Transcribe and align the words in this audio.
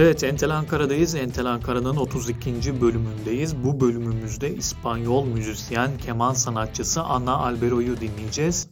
Evet 0.00 0.24
Entel 0.24 0.56
Ankara'dayız. 0.56 1.14
Entel 1.14 1.46
Ankara'nın 1.46 1.96
32. 1.96 2.80
bölümündeyiz. 2.80 3.64
Bu 3.64 3.80
bölümümüzde 3.80 4.54
İspanyol 4.54 5.26
müzisyen, 5.26 5.98
keman 5.98 6.32
sanatçısı 6.32 7.02
Ana 7.02 7.36
Albero'yu 7.36 8.00
dinleyeceğiz. 8.00 8.68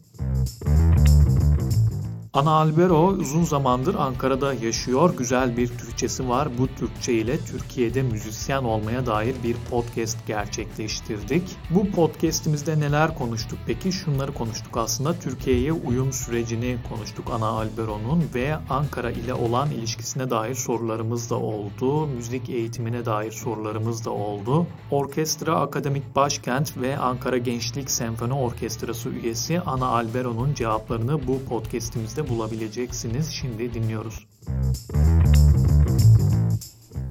Ana 2.36 2.50
Albero 2.50 3.06
uzun 3.06 3.42
zamandır 3.42 3.94
Ankara'da 3.94 4.54
yaşıyor. 4.54 5.14
Güzel 5.16 5.56
bir 5.56 5.68
Türkçesi 5.68 6.28
var. 6.28 6.48
Bu 6.58 6.66
Türkçe 6.66 7.12
ile 7.12 7.38
Türkiye'de 7.38 8.02
müzisyen 8.02 8.64
olmaya 8.64 9.06
dair 9.06 9.34
bir 9.44 9.56
podcast 9.70 10.26
gerçekleştirdik. 10.26 11.56
Bu 11.70 11.90
podcastimizde 11.90 12.80
neler 12.80 13.18
konuştuk 13.18 13.58
peki? 13.66 13.92
Şunları 13.92 14.34
konuştuk 14.34 14.76
aslında. 14.76 15.18
Türkiye'ye 15.18 15.72
uyum 15.72 16.12
sürecini 16.12 16.76
konuştuk 16.88 17.24
Ana 17.32 17.46
Albero'nun 17.46 18.24
ve 18.34 18.56
Ankara 18.70 19.10
ile 19.10 19.34
olan 19.34 19.70
ilişkisine 19.70 20.30
dair 20.30 20.54
sorularımız 20.54 21.30
da 21.30 21.34
oldu. 21.34 22.06
Müzik 22.06 22.48
eğitimine 22.48 23.04
dair 23.04 23.32
sorularımız 23.32 24.04
da 24.04 24.10
oldu. 24.10 24.66
Orkestra 24.90 25.60
Akademik 25.60 26.16
Başkent 26.16 26.76
ve 26.76 26.98
Ankara 26.98 27.38
Gençlik 27.38 27.90
Senfoni 27.90 28.32
Orkestrası 28.32 29.08
üyesi 29.08 29.60
Ana 29.60 29.86
Albero'nun 29.86 30.54
cevaplarını 30.54 31.26
bu 31.26 31.44
podcastimizde 31.48 32.25
bulabileceksiniz. 32.28 33.30
Şimdi 33.30 33.74
dinliyoruz. 33.74 34.26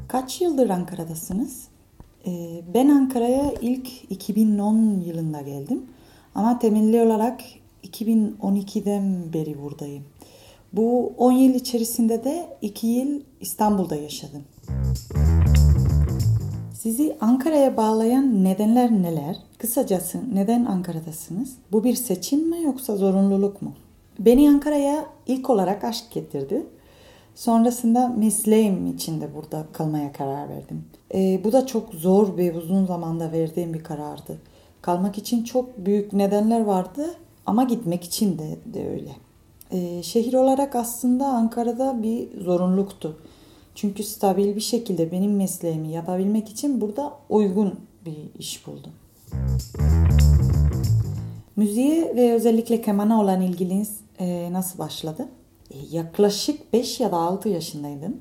Kaç 0.08 0.42
yıldır 0.42 0.70
Ankara'dasınız? 0.70 1.68
Ee, 2.28 2.62
ben 2.74 2.90
Ankara'ya 2.90 3.54
ilk 3.62 4.12
2010 4.12 5.00
yılında 5.06 5.42
geldim. 5.42 5.82
Ama 6.36 6.60
temelli 6.60 7.02
olarak 7.02 7.42
2012'den 7.84 9.34
beri 9.34 9.62
buradayım. 9.62 10.04
Bu 10.74 11.14
10 11.18 11.32
yıl 11.32 11.54
içerisinde 11.56 12.24
de 12.24 12.58
2 12.62 12.88
yıl 12.88 13.22
İstanbul'da 13.42 13.96
yaşadım. 13.96 14.44
Sizi 16.74 17.18
Ankara'ya 17.22 17.78
bağlayan 17.78 18.44
nedenler 18.44 18.92
neler? 18.92 19.36
Kısacası 19.58 20.20
neden 20.34 20.66
Ankara'dasınız? 20.66 21.54
Bu 21.72 21.84
bir 21.84 21.96
seçim 21.96 22.50
mi 22.50 22.64
yoksa 22.64 22.96
zorunluluk 22.96 23.62
mu? 23.62 23.74
Beni 24.20 24.50
Ankara'ya 24.50 25.06
ilk 25.28 25.50
olarak 25.50 25.84
aşk 25.84 26.12
getirdi. 26.12 26.66
Sonrasında 27.36 28.08
mesleğim 28.08 28.88
için 28.88 29.22
de 29.22 29.36
burada 29.36 29.66
kalmaya 29.74 30.14
karar 30.14 30.50
verdim. 30.50 30.86
E, 31.14 31.42
bu 31.44 31.52
da 31.52 31.66
çok 31.66 31.94
zor 31.94 32.38
ve 32.38 32.54
uzun 32.54 32.86
zamanda 32.86 33.32
verdiğim 33.32 33.74
bir 33.74 33.84
karardı. 33.84 34.42
Kalmak 34.82 35.18
için 35.18 35.44
çok 35.44 35.86
büyük 35.86 36.14
nedenler 36.14 36.62
vardı 36.62 37.16
ama 37.46 37.64
gitmek 37.64 38.04
için 38.04 38.40
de, 38.40 38.58
de 38.66 38.90
öyle. 38.90 39.16
E, 39.72 40.04
şehir 40.04 40.34
olarak 40.34 40.76
aslında 40.76 41.28
Ankara'da 41.28 42.04
bir 42.04 42.42
zorunluluktu. 42.42 43.18
Çünkü 43.76 44.04
stabil 44.04 44.56
bir 44.56 44.62
şekilde 44.62 45.12
benim 45.12 45.36
mesleğimi 45.36 45.92
yapabilmek 45.92 46.50
için 46.50 46.82
burada 46.82 47.14
uygun 47.30 47.80
bir 48.06 48.40
iş 48.40 48.68
buldum. 48.68 48.92
Müziğe 51.56 52.16
ve 52.16 52.34
özellikle 52.34 52.82
kemana 52.82 53.22
olan 53.22 53.42
ilginiz 53.42 54.00
e, 54.20 54.54
nasıl 54.54 54.80
başladı? 54.80 55.28
E, 55.72 55.78
yaklaşık 55.92 56.74
5 56.74 57.00
ya 57.00 57.12
da 57.12 57.18
6 57.18 57.50
yaşındaydım. 57.50 58.18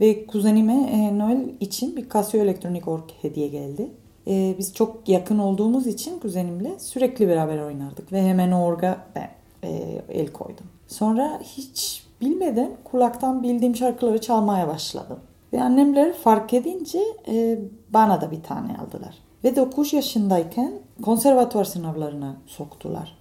Ve 0.00 0.26
kuzenime 0.26 0.90
e, 0.90 1.18
Noel 1.18 1.48
için 1.60 1.96
bir 1.96 2.10
Casio 2.10 2.40
elektronik 2.40 2.88
org 2.88 3.10
hediye 3.22 3.48
geldi. 3.48 3.90
E, 4.26 4.54
biz 4.58 4.74
çok 4.74 5.08
yakın 5.08 5.38
olduğumuz 5.38 5.86
için 5.86 6.18
kuzenimle 6.18 6.78
sürekli 6.78 7.28
beraber 7.28 7.58
oynardık. 7.58 8.12
Ve 8.12 8.22
hemen 8.22 8.52
orga 8.52 9.06
ben 9.14 9.30
e, 9.64 10.02
el 10.08 10.32
koydum. 10.32 10.66
Sonra 10.88 11.40
hiç 11.42 12.06
bilmeden 12.20 12.70
kulaktan 12.84 13.42
bildiğim 13.42 13.76
şarkıları 13.76 14.20
çalmaya 14.20 14.68
başladım. 14.68 15.18
Ve 15.52 15.62
annemler 15.62 16.12
fark 16.12 16.54
edince 16.54 17.00
e, 17.28 17.58
bana 17.90 18.20
da 18.20 18.30
bir 18.30 18.42
tane 18.42 18.76
aldılar. 18.78 19.14
Ve 19.44 19.56
9 19.56 19.92
yaşındayken 19.92 20.72
konservatuvar 21.02 21.64
sınavlarına 21.64 22.36
soktular. 22.46 23.18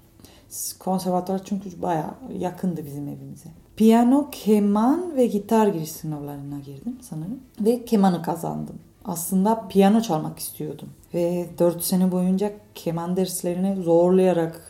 Konservatuvar 0.79 1.41
çünkü 1.45 1.81
baya 1.81 2.15
yakındı 2.39 2.85
bizim 2.85 3.07
evimize. 3.07 3.49
Piyano, 3.75 4.29
keman 4.31 5.15
ve 5.15 5.25
gitar 5.25 5.67
giriş 5.67 5.91
sınavlarına 5.91 6.59
girdim 6.59 6.97
sanırım. 7.01 7.39
Ve 7.59 7.85
kemanı 7.85 8.21
kazandım. 8.21 8.75
Aslında 9.05 9.67
piyano 9.67 10.01
çalmak 10.01 10.39
istiyordum. 10.39 10.89
Ve 11.13 11.49
4 11.59 11.83
sene 11.83 12.11
boyunca 12.11 12.51
keman 12.75 13.15
derslerine 13.15 13.75
zorlayarak 13.75 14.61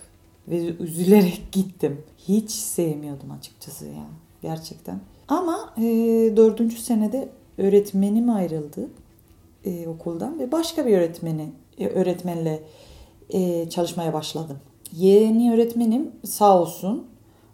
ve 0.47 0.65
üzülerek 0.65 1.43
gittim. 1.51 2.01
Hiç 2.17 2.51
sevmiyordum 2.51 3.31
açıkçası 3.31 3.85
ya. 3.85 4.05
Gerçekten. 4.41 4.99
Ama 5.27 5.73
e, 5.77 5.83
dördüncü 6.35 6.77
senede 6.77 7.29
öğretmenim 7.57 8.29
ayrıldı 8.29 8.89
e, 9.65 9.87
okuldan 9.87 10.39
ve 10.39 10.51
başka 10.51 10.85
bir 10.85 10.97
öğretmeni 10.97 11.51
e, 11.77 11.87
öğretmenle 11.87 12.63
e, 13.31 13.69
çalışmaya 13.69 14.13
başladım. 14.13 14.57
Yeni 14.93 15.53
öğretmenim 15.53 16.11
sağ 16.23 16.61
olsun 16.61 17.07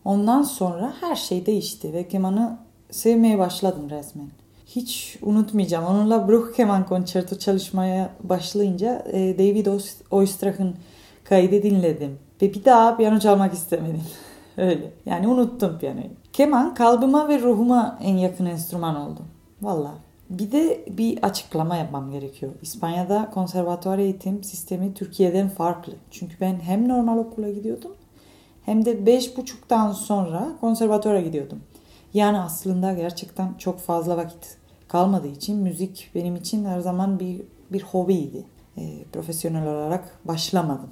ondan 0.06 0.44
sonra 0.44 0.94
her 1.02 1.16
şey 1.16 1.46
değişti 1.46 1.94
ve 1.94 2.08
kemanı 2.08 2.58
sevmeye 2.92 3.40
başladım 3.40 3.90
resmen. 3.90 4.28
Hiç 4.66 5.18
unutmayacağım. 5.22 5.86
Onunla 5.86 6.28
Bruch 6.28 6.56
Keman 6.56 6.86
Konçerto 6.86 7.38
çalışmaya 7.38 8.10
başlayınca 8.24 9.06
e, 9.12 9.38
David 9.38 9.68
Oistrach'ın 10.12 10.76
kaydı 11.24 11.64
dinledim. 11.64 12.20
Ve 12.42 12.54
bir 12.54 12.66
daha 12.66 12.98
piyano 12.98 13.20
çalmak 13.20 13.54
istemedim. 13.54 14.04
Öyle. 14.58 14.92
Yani 15.06 15.28
unuttum 15.28 15.80
piyanoyu. 15.80 16.06
Keman 16.34 16.76
kalbıma 16.76 17.28
ve 17.28 17.42
ruhuma 17.42 18.00
en 18.04 18.18
yakın 18.18 18.46
enstrüman 18.46 18.96
oldu. 18.96 19.20
Vallahi. 19.62 20.06
Bir 20.30 20.52
de 20.52 20.86
bir 20.90 21.24
açıklama 21.24 21.76
yapmam 21.76 22.12
gerekiyor. 22.12 22.52
İspanya'da 22.62 23.30
konservatuvar 23.34 23.98
eğitim 23.98 24.44
sistemi 24.44 24.94
Türkiye'den 24.94 25.50
farklı. 25.50 25.94
Çünkü 26.12 26.36
ben 26.42 26.60
hem 26.60 26.90
normal 26.90 27.18
okula 27.18 27.50
gidiyordum 27.50 27.92
hem 28.68 28.86
de 28.86 29.06
beş 29.06 29.38
buçuktan 29.38 29.92
sonra 29.92 30.58
konservatuvara 30.62 31.22
gidiyordum. 31.22 31.62
Yani 32.14 32.40
aslında 32.40 32.94
gerçekten 32.94 33.54
çok 33.58 33.80
fazla 33.80 34.18
vakit 34.18 34.58
kalmadığı 34.88 35.28
için 35.28 35.58
müzik 35.58 36.12
benim 36.16 36.36
için 36.36 36.66
her 36.66 36.80
zaman 36.80 37.20
bir, 37.20 37.42
bir 37.72 37.82
hobiydi. 37.82 38.46
E, 38.78 39.04
profesyonel 39.14 39.68
olarak 39.68 40.20
başlamadım. 40.26 40.90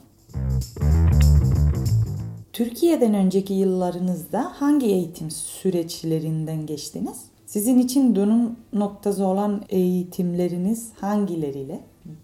Türkiye'den 2.53 3.13
önceki 3.13 3.53
yıllarınızda 3.53 4.52
hangi 4.56 4.85
eğitim 4.85 5.31
süreçlerinden 5.31 6.66
geçtiniz? 6.66 7.17
Sizin 7.45 7.79
için 7.79 8.16
dönüm 8.16 8.56
noktası 8.73 9.25
olan 9.25 9.61
eğitimleriniz 9.69 10.91
hangileriyle? 11.01 11.79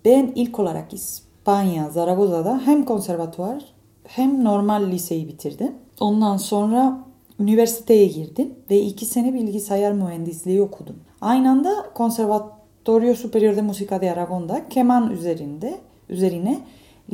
Ben 0.05 0.31
ilk 0.35 0.59
olarak 0.59 0.93
İspanya, 0.93 1.89
Zaragoza'da 1.89 2.61
hem 2.65 2.85
konservatuvar 2.85 3.63
hem 4.03 4.43
normal 4.43 4.91
liseyi 4.91 5.27
bitirdim. 5.27 5.71
Ondan 5.99 6.37
sonra 6.37 7.03
üniversiteye 7.39 8.07
girdim 8.07 8.53
ve 8.69 8.81
iki 8.81 9.05
sene 9.05 9.33
bilgisayar 9.33 9.93
mühendisliği 9.93 10.61
okudum. 10.61 10.95
Aynı 11.21 11.49
anda 11.49 11.69
Conservatorio 11.95 13.15
Superior 13.15 13.55
de 13.55 13.61
Música 13.61 14.01
de 14.01 14.11
Aragon'da 14.11 14.69
keman 14.69 15.11
üzerinde 15.11 15.79
üzerine 16.09 16.59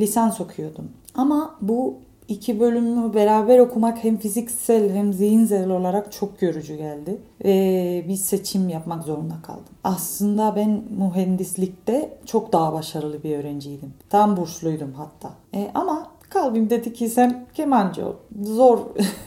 lisans 0.00 0.40
okuyordum. 0.40 0.90
Ama 1.14 1.54
bu 1.60 1.94
iki 2.28 2.60
bölümü 2.60 3.14
beraber 3.14 3.58
okumak 3.58 4.04
hem 4.04 4.16
fiziksel 4.16 4.94
hem 4.94 5.12
zihinsel 5.12 5.70
olarak 5.70 6.12
çok 6.12 6.42
yorucu 6.42 6.76
geldi. 6.76 7.20
Ve 7.44 8.04
bir 8.08 8.16
seçim 8.16 8.68
yapmak 8.68 9.04
zorunda 9.04 9.34
kaldım. 9.42 9.74
Aslında 9.84 10.56
ben 10.56 10.82
mühendislikte 10.98 12.18
çok 12.26 12.52
daha 12.52 12.72
başarılı 12.72 13.22
bir 13.22 13.38
öğrenciydim. 13.38 13.92
Tam 14.10 14.36
bursluydum 14.36 14.92
hatta. 14.92 15.30
E, 15.54 15.70
ama 15.74 16.06
kalbim 16.30 16.70
dedi 16.70 16.92
ki 16.92 17.08
sen 17.08 17.46
kemancı 17.54 18.06
ol. 18.06 18.12
Zor 18.42 18.78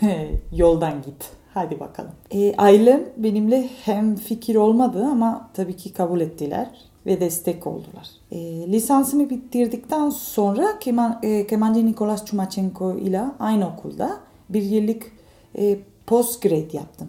yoldan 0.56 1.02
git. 1.02 1.30
Hadi 1.54 1.80
bakalım. 1.80 2.12
E, 2.32 2.56
ailem 2.56 3.04
benimle 3.18 3.70
hem 3.86 4.16
fikir 4.16 4.56
olmadı 4.56 5.06
ama 5.12 5.50
tabii 5.54 5.78
ki 5.78 5.94
kabul 5.94 6.22
ettiler 6.22 6.91
ve 7.06 7.20
destek 7.20 7.68
oldular. 7.68 8.10
E, 8.32 8.38
lisansımı 8.72 9.30
bitirdikten 9.30 10.10
sonra 10.10 10.80
keman, 10.80 11.20
e, 11.24 11.48
kemancı 11.48 11.86
Nikolas 11.86 12.26
Chumachenko 12.26 12.98
ile 12.98 13.24
aynı 13.40 13.68
okulda 13.68 14.20
bir 14.50 14.62
yıllık 14.62 15.12
e, 15.58 15.80
postgrad 16.08 16.74
yaptım. 16.74 17.08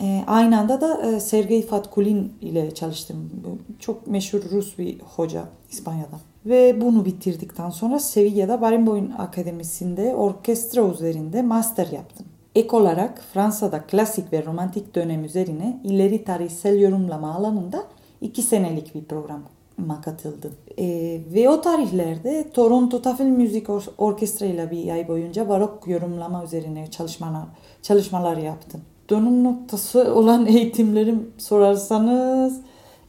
E, 0.00 0.24
aynı 0.26 0.60
anda 0.60 0.80
da 0.80 1.02
e, 1.02 1.20
Sergey 1.20 1.62
Fatkulin 1.62 2.32
ile 2.40 2.74
çalıştım. 2.74 3.30
Çok 3.78 4.06
meşhur 4.06 4.42
Rus 4.50 4.78
bir 4.78 5.00
hoca 5.00 5.44
İspanya'da. 5.70 6.20
Ve 6.46 6.80
bunu 6.80 7.04
bitirdikten 7.04 7.70
sonra 7.70 7.98
Sevilla'da 7.98 8.60
Barenboim 8.60 9.12
Akademisi'nde 9.18 10.14
orkestra 10.14 10.88
üzerinde 10.88 11.42
master 11.42 11.86
yaptım. 11.86 12.26
Ek 12.54 12.76
olarak 12.76 13.22
Fransa'da 13.32 13.82
klasik 13.82 14.32
ve 14.32 14.44
romantik 14.44 14.94
dönem 14.94 15.24
üzerine 15.24 15.80
ileri 15.84 16.24
tarihsel 16.24 16.80
yorumlama 16.80 17.34
alanında 17.34 17.84
iki 18.24 18.42
senelik 18.42 18.94
bir 18.94 19.04
programa 19.04 20.00
katıldım. 20.04 20.52
E, 20.78 20.86
ve 21.34 21.48
o 21.48 21.60
tarihlerde 21.60 22.50
Toronto 22.54 23.02
Tafel 23.02 23.26
Müzik 23.26 23.66
Orkestra 23.98 24.46
ile 24.46 24.70
bir 24.70 24.90
ay 24.90 25.08
boyunca 25.08 25.48
barok 25.48 25.88
yorumlama 25.88 26.44
üzerine 26.44 26.90
çalışmalar, 26.90 27.44
çalışmalar 27.82 28.36
yaptım. 28.36 28.80
dönüm 29.10 29.44
noktası 29.44 30.14
olan 30.14 30.46
eğitimlerim 30.56 31.30
sorarsanız 31.38 32.60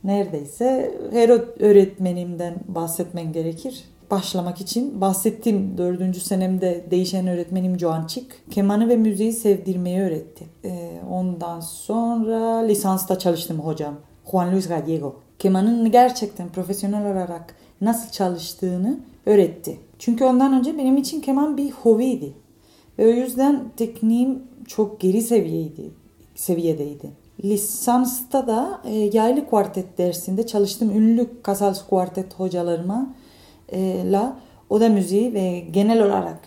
neredeyse 0.04 0.96
her 1.12 1.30
öğretmenimden 1.60 2.56
bahsetmen 2.68 3.34
gerekir. 3.34 3.84
Başlamak 4.12 4.62
için 4.62 5.02
bahsettiğim 5.02 5.78
dördüncü 5.78 6.20
senemde 6.20 6.86
değişen 6.92 7.28
öğretmenim 7.28 7.80
Joan 7.80 8.08
Çık 8.08 8.52
kemanı 8.52 8.90
ve 8.90 8.96
müziği 8.96 9.34
sevdirmeyi 9.34 10.02
öğretti. 10.02 10.46
Ee, 10.66 11.02
ondan 11.12 11.60
sonra 11.60 12.58
lisansta 12.58 13.20
çalıştım 13.20 13.60
hocam 13.60 13.96
Juan 14.32 14.52
Luis 14.52 14.68
Gallego. 14.68 15.16
Kemanın 15.40 15.92
gerçekten 15.92 16.50
profesyonel 16.50 17.12
olarak 17.12 17.56
nasıl 17.82 18.12
çalıştığını 18.12 19.00
öğretti. 19.26 19.80
Çünkü 20.00 20.24
ondan 20.24 20.54
önce 20.54 20.78
benim 20.78 20.98
için 20.98 21.22
keman 21.22 21.58
bir 21.58 21.72
hobiydi. 21.72 22.34
Ve 23.00 23.08
o 23.08 23.10
yüzden 23.10 23.64
tekniğim 23.78 24.44
çok 24.68 25.00
geri 25.00 25.22
seviyeydi, 25.22 25.92
seviyedeydi. 26.36 27.12
Lisansta 27.44 28.48
da 28.48 28.82
e, 28.86 28.96
yaylı 28.96 29.46
kuartet 29.46 29.98
dersinde 29.98 30.48
çalıştım. 30.48 30.92
Ünlü 30.92 31.30
Casals 31.46 31.88
kuartet 31.88 32.34
hocalarıma 32.34 33.16
e, 33.70 34.12
la 34.12 34.40
o 34.70 34.82
da 34.82 34.90
müziği 34.90 35.34
ve 35.34 35.60
genel 35.60 36.04
olarak 36.04 36.40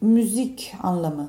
müzik 0.00 0.74
anlamı 0.82 1.28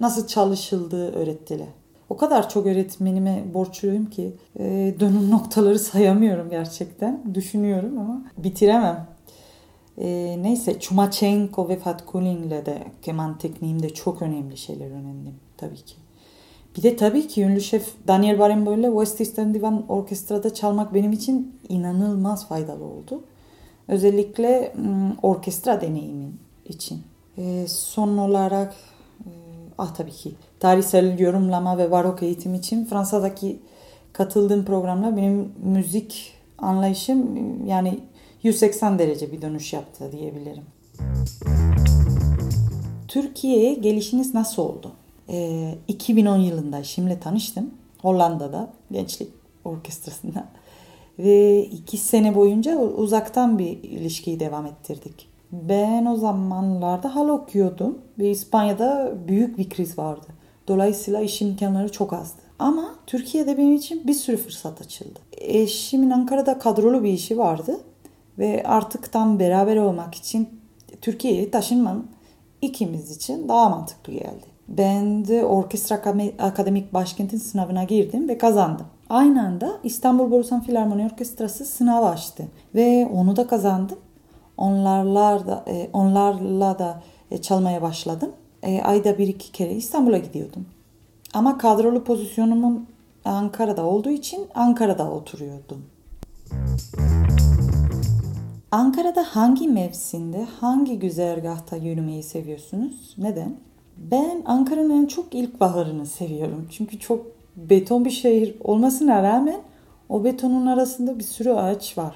nasıl 0.00 0.26
çalışıldığı 0.26 1.12
öğrettiler. 1.12 1.77
O 2.10 2.16
kadar 2.16 2.48
çok 2.48 2.66
öğretmenime 2.66 3.44
borçluyum 3.54 4.06
ki 4.10 4.32
e, 4.58 4.94
dönüm 5.00 5.30
noktaları 5.30 5.78
sayamıyorum 5.78 6.50
gerçekten. 6.50 7.34
Düşünüyorum 7.34 7.98
ama 7.98 8.22
bitiremem. 8.38 9.06
E, 9.98 10.38
neyse 10.42 10.80
Chumachenko 10.80 11.68
ve 11.68 11.76
Fatkulin'le 11.76 12.66
de 12.66 12.82
keman 13.02 13.38
tekniğimde 13.38 13.94
çok 13.94 14.22
önemli 14.22 14.56
şeyler 14.56 14.86
öğrendim 14.86 15.34
tabii 15.56 15.76
ki. 15.76 15.94
Bir 16.76 16.82
de 16.82 16.96
tabii 16.96 17.28
ki 17.28 17.42
ünlü 17.42 17.60
şef 17.60 17.94
Daniel 18.08 18.38
Barenboim 18.38 18.80
ile 18.80 18.88
West 18.88 19.20
Eastern 19.20 19.54
Divan 19.54 19.86
Orkestra'da 19.88 20.54
çalmak 20.54 20.94
benim 20.94 21.12
için 21.12 21.60
inanılmaz 21.68 22.48
faydalı 22.48 22.84
oldu. 22.84 23.24
Özellikle 23.88 24.72
orkestra 25.22 25.80
deneyimin 25.80 26.40
için. 26.64 27.02
E, 27.38 27.66
son 27.68 28.18
olarak 28.18 28.74
e, 29.20 29.30
ah 29.78 29.94
tabii 29.94 30.10
ki 30.10 30.34
tarihsel 30.60 31.18
yorumlama 31.18 31.78
ve 31.78 31.90
barok 31.90 32.22
eğitim 32.22 32.54
için 32.54 32.84
Fransa'daki 32.84 33.60
katıldığım 34.12 34.64
programla 34.64 35.16
benim 35.16 35.52
müzik 35.62 36.32
anlayışım 36.58 37.26
yani 37.66 38.00
180 38.42 38.98
derece 38.98 39.32
bir 39.32 39.42
dönüş 39.42 39.72
yaptı 39.72 40.12
diyebilirim. 40.12 40.64
Türkiye'ye 43.08 43.74
gelişiniz 43.74 44.34
nasıl 44.34 44.62
oldu? 44.62 44.92
Ee, 45.28 45.74
2010 45.88 46.36
yılında 46.36 46.84
şimdi 46.84 47.20
tanıştım. 47.20 47.70
Hollanda'da 48.02 48.70
Gençlik 48.90 49.28
Orkestrası'nda. 49.64 50.44
Ve 51.18 51.64
iki 51.64 51.96
sene 51.96 52.34
boyunca 52.34 52.78
uzaktan 52.78 53.58
bir 53.58 53.82
ilişkiyi 53.82 54.40
devam 54.40 54.66
ettirdik. 54.66 55.28
Ben 55.52 56.06
o 56.06 56.16
zamanlarda 56.16 57.14
hal 57.14 57.28
okuyordum 57.28 57.98
ve 58.18 58.30
İspanya'da 58.30 59.14
büyük 59.28 59.58
bir 59.58 59.68
kriz 59.68 59.98
vardı. 59.98 60.26
Dolayısıyla 60.68 61.20
iş 61.20 61.42
imkanları 61.42 61.92
çok 61.92 62.12
azdı. 62.12 62.42
Ama 62.58 62.94
Türkiye'de 63.06 63.58
benim 63.58 63.74
için 63.74 64.06
bir 64.06 64.14
sürü 64.14 64.36
fırsat 64.36 64.80
açıldı. 64.80 65.18
Eşimin 65.32 66.10
Ankara'da 66.10 66.58
kadrolu 66.58 67.04
bir 67.04 67.12
işi 67.12 67.38
vardı 67.38 67.80
ve 68.38 68.62
artık 68.66 69.12
tam 69.12 69.38
beraber 69.38 69.76
olmak 69.76 70.14
için 70.14 70.48
Türkiye'ye 71.00 71.50
taşınmam 71.50 72.06
ikimiz 72.62 73.16
için 73.16 73.48
daha 73.48 73.68
mantıklı 73.68 74.12
geldi. 74.12 74.46
Ben 74.68 75.28
de 75.28 75.44
orkestra 75.44 76.02
akademik 76.38 76.94
başkentin 76.94 77.38
sınavına 77.38 77.84
girdim 77.84 78.28
ve 78.28 78.38
kazandım. 78.38 78.86
Aynı 79.10 79.46
anda 79.46 79.72
İstanbul 79.84 80.30
Borusan 80.30 80.60
Filarmoni 80.60 81.06
Orkestrası 81.06 81.64
sınav 81.64 82.02
açtı 82.02 82.44
ve 82.74 83.08
onu 83.14 83.36
da 83.36 83.46
kazandım. 83.46 83.98
Onlarla 84.56 85.46
da, 85.46 85.64
e, 85.66 85.90
onlarla 85.92 86.78
da 86.78 87.02
e, 87.30 87.38
çalmaya 87.38 87.82
başladım. 87.82 88.32
E, 88.62 88.82
ayda 88.82 89.18
bir 89.18 89.28
iki 89.28 89.52
kere 89.52 89.72
İstanbul'a 89.72 90.18
gidiyordum. 90.18 90.66
Ama 91.34 91.58
kadrolu 91.58 92.04
pozisyonumun 92.04 92.86
Ankara'da 93.24 93.86
olduğu 93.86 94.10
için 94.10 94.46
Ankara'da 94.54 95.10
oturuyordum. 95.10 95.84
Ankara'da 98.70 99.22
hangi 99.22 99.68
mevsimde, 99.68 100.46
hangi 100.60 100.98
güzergahta 100.98 101.76
yürümeyi 101.76 102.22
seviyorsunuz? 102.22 103.14
Neden? 103.18 103.56
Ben 103.96 104.42
Ankara'nın 104.46 105.06
çok 105.06 105.34
ilkbaharını 105.34 106.06
seviyorum. 106.06 106.68
Çünkü 106.70 106.98
çok 106.98 107.26
beton 107.56 108.04
bir 108.04 108.10
şehir 108.10 108.56
olmasına 108.64 109.22
rağmen 109.22 109.60
o 110.08 110.24
betonun 110.24 110.66
arasında 110.66 111.18
bir 111.18 111.24
sürü 111.24 111.50
ağaç 111.50 111.98
var 111.98 112.14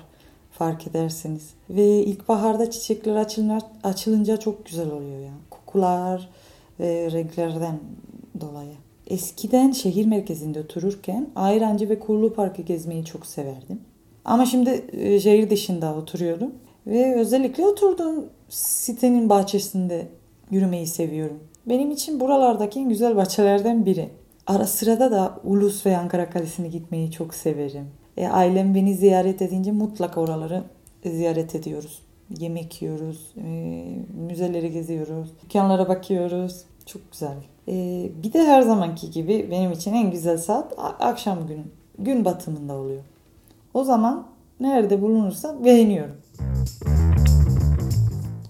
fark 0.50 0.87
ederseniz. 0.87 1.50
Ve 1.71 2.05
ilkbaharda 2.05 2.71
çiçekler 2.71 3.17
açılınca, 3.17 3.59
açılınca 3.85 4.37
çok 4.37 4.67
güzel 4.67 4.91
oluyor 4.91 5.21
ya. 5.21 5.33
Kokular 5.73 6.29
ve 6.81 7.11
renklerden 7.13 7.81
dolayı. 8.41 8.75
Eskiden 9.07 9.73
şehir 9.73 10.07
merkezinde 10.07 10.61
otururken 10.61 11.29
Ayrancı 11.37 11.89
ve 11.89 11.99
Kurlu 11.99 12.35
Parkı 12.35 12.63
gezmeyi 12.63 13.05
çok 13.05 13.27
severdim. 13.27 13.81
Ama 14.25 14.47
şimdi 14.47 14.85
e, 14.93 15.21
şehir 15.21 15.51
dışında 15.51 15.95
oturuyorum. 15.95 16.53
Ve 16.87 17.15
özellikle 17.15 17.67
oturduğum 17.67 18.25
sitenin 18.49 19.29
bahçesinde 19.29 20.09
yürümeyi 20.51 20.87
seviyorum. 20.87 21.41
Benim 21.67 21.91
için 21.91 22.21
buralardaki 22.21 22.81
en 22.81 22.89
güzel 22.89 23.17
bahçelerden 23.17 23.87
biri. 23.87 24.09
Ara 24.47 24.67
sırada 24.67 25.11
da 25.11 25.41
Ulus 25.45 25.87
ve 25.87 25.97
Ankara 25.97 26.31
Kalesi'ne 26.31 26.69
gitmeyi 26.69 27.11
çok 27.11 27.35
severim. 27.35 27.87
E, 28.17 28.29
ailem 28.29 28.75
beni 28.75 28.95
ziyaret 28.95 29.43
edince 29.43 29.73
mutlaka 29.73 30.21
oraları 30.21 30.63
ziyaret 31.05 31.55
ediyoruz. 31.55 32.03
Yemek 32.38 32.82
yiyoruz, 32.82 33.34
e, 33.37 33.84
müzeleri 34.29 34.73
geziyoruz, 34.73 35.29
dükkanlara 35.43 35.88
bakıyoruz. 35.88 36.64
Çok 36.87 37.12
güzel. 37.12 37.37
E, 37.69 38.08
bir 38.23 38.32
de 38.32 38.46
her 38.46 38.62
zamanki 38.62 39.11
gibi 39.11 39.49
benim 39.50 39.73
için 39.73 39.94
en 39.94 40.11
güzel 40.11 40.38
saat 40.38 40.75
akşam 41.00 41.46
günü. 41.46 41.64
Gün 41.99 42.25
batımında 42.25 42.75
oluyor. 42.75 43.02
O 43.75 43.84
zaman 43.84 44.26
nerede 44.61 45.02
bulunursa 45.02 45.64
beğeniyorum. 45.64 46.17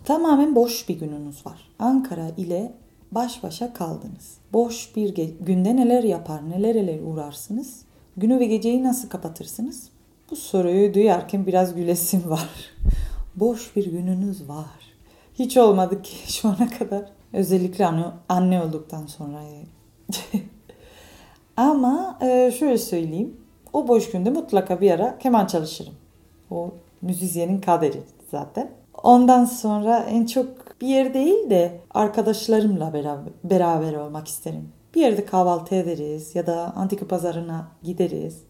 Tamamen 0.05 0.55
boş 0.55 0.89
bir 0.89 0.99
gününüz 0.99 1.47
var. 1.47 1.69
Ankara 1.79 2.29
ile 2.37 2.73
baş 3.13 3.43
başa 3.43 3.73
kaldınız. 3.73 4.37
Boş 4.53 4.97
bir 4.97 5.15
günde 5.41 5.77
neler 5.77 6.05
yapar, 6.05 6.51
neler 6.51 6.77
neler 6.77 7.01
uğrarsınız? 7.01 7.83
Günü 8.17 8.41
ve 8.41 8.47
geceyi 8.47 8.85
nasıl 8.85 9.09
kapatırsınız? 9.09 9.89
Bu 10.31 10.37
soruyu 10.37 10.95
duyarken 10.95 11.47
biraz 11.47 11.75
gülesim 11.75 12.31
var. 12.31 12.49
Boş 13.37 13.77
bir 13.77 13.85
gününüz 13.85 14.49
var. 14.49 14.95
Hiç 15.35 15.57
olmadı 15.57 16.03
ki 16.03 16.33
şu 16.33 16.49
ana 16.49 16.71
kadar. 16.79 17.05
Özellikle 17.33 17.87
anne, 17.87 18.05
anne 18.29 18.63
olduktan 18.63 19.07
sonra. 19.07 19.41
Ama 21.57 22.19
e, 22.23 22.53
şöyle 22.59 22.79
söyleyeyim. 22.79 23.37
O 23.73 23.89
boş 23.89 24.11
günde 24.11 24.31
mutlaka 24.31 24.81
bir 24.81 24.91
ara 24.91 25.19
keman 25.19 25.47
çalışırım. 25.47 25.95
O 26.51 26.75
müzisyenin 27.03 27.61
kaderi 27.61 28.03
zaten. 28.31 28.71
Ondan 29.03 29.45
sonra 29.45 29.99
en 29.99 30.27
çok 30.27 30.81
bir 30.81 30.87
yer 30.87 31.15
değil 31.15 31.51
de 31.51 31.81
arkadaşlarımla 31.91 32.93
beraber, 32.93 33.33
beraber 33.45 33.95
olmak 33.95 34.29
isterim. 34.29 34.69
Bir 34.95 35.01
yerde 35.01 35.25
kahvaltı 35.25 35.75
ederiz 35.75 36.35
ya 36.35 36.47
da 36.47 36.73
antika 36.77 37.09
pazarına 37.09 37.69
gideriz. 37.83 38.43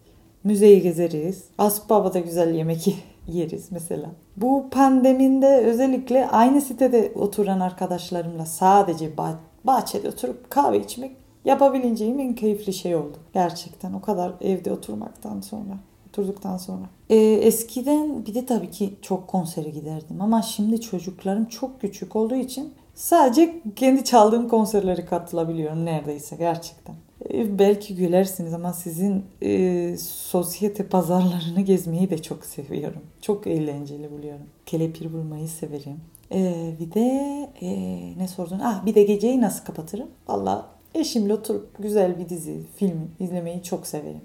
Müzeyi 0.43 0.81
gezeriz. 0.81 1.43
Aspava'da 1.57 2.19
güzel 2.19 2.55
yemek 2.55 2.87
yeriz 3.27 3.71
mesela. 3.71 4.09
Bu 4.37 4.65
pandeminde 4.71 5.47
özellikle 5.47 6.27
aynı 6.27 6.61
sitede 6.61 7.11
oturan 7.15 7.59
arkadaşlarımla 7.59 8.45
sadece 8.45 9.09
bah- 9.09 9.37
bahçede 9.63 10.09
oturup 10.09 10.49
kahve 10.49 10.79
içmek 10.79 11.15
yapabileceğim 11.45 12.19
en 12.19 12.35
keyifli 12.35 12.73
şey 12.73 12.95
oldu. 12.95 13.17
Gerçekten 13.33 13.93
o 13.93 14.01
kadar 14.01 14.33
evde 14.41 14.71
oturmaktan 14.71 15.41
sonra 15.41 15.77
oturduktan 16.09 16.57
sonra. 16.57 16.85
Ee, 17.09 17.15
eskiden 17.17 18.25
bir 18.25 18.33
de 18.33 18.45
tabii 18.45 18.71
ki 18.71 18.93
çok 19.01 19.27
konsere 19.27 19.69
giderdim 19.69 20.21
ama 20.21 20.41
şimdi 20.41 20.81
çocuklarım 20.81 21.45
çok 21.45 21.81
küçük 21.81 22.15
olduğu 22.15 22.35
için 22.35 22.73
sadece 22.95 23.61
kendi 23.75 24.03
çaldığım 24.03 24.47
konserlere 24.47 25.05
katılabiliyorum 25.05 25.85
neredeyse 25.85 26.35
gerçekten. 26.35 26.95
Belki 27.33 27.95
gülersiniz 27.95 28.53
ama 28.53 28.73
sizin 28.73 29.25
e, 29.41 29.95
sosyete 29.97 30.87
pazarlarını 30.87 31.61
gezmeyi 31.61 32.09
de 32.09 32.21
çok 32.21 32.45
seviyorum. 32.45 33.01
Çok 33.21 33.47
eğlenceli 33.47 34.11
buluyorum. 34.11 34.45
Kelepir 34.65 35.13
bulmayı 35.13 35.47
severim. 35.47 35.97
Ee, 36.31 36.73
bir 36.79 36.93
de 36.93 37.49
e, 37.61 37.69
ne 38.17 38.27
sordun? 38.27 38.59
Ah 38.63 38.85
bir 38.85 38.95
de 38.95 39.03
geceyi 39.03 39.41
nasıl 39.41 39.65
kapatırım? 39.65 40.07
Valla 40.27 40.69
eşimle 40.95 41.33
oturup 41.33 41.69
güzel 41.79 42.19
bir 42.19 42.29
dizi, 42.29 42.61
film 42.75 43.11
izlemeyi 43.19 43.63
çok 43.63 43.87
severim. 43.87 44.21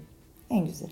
En 0.49 0.65
güzeli. 0.65 0.91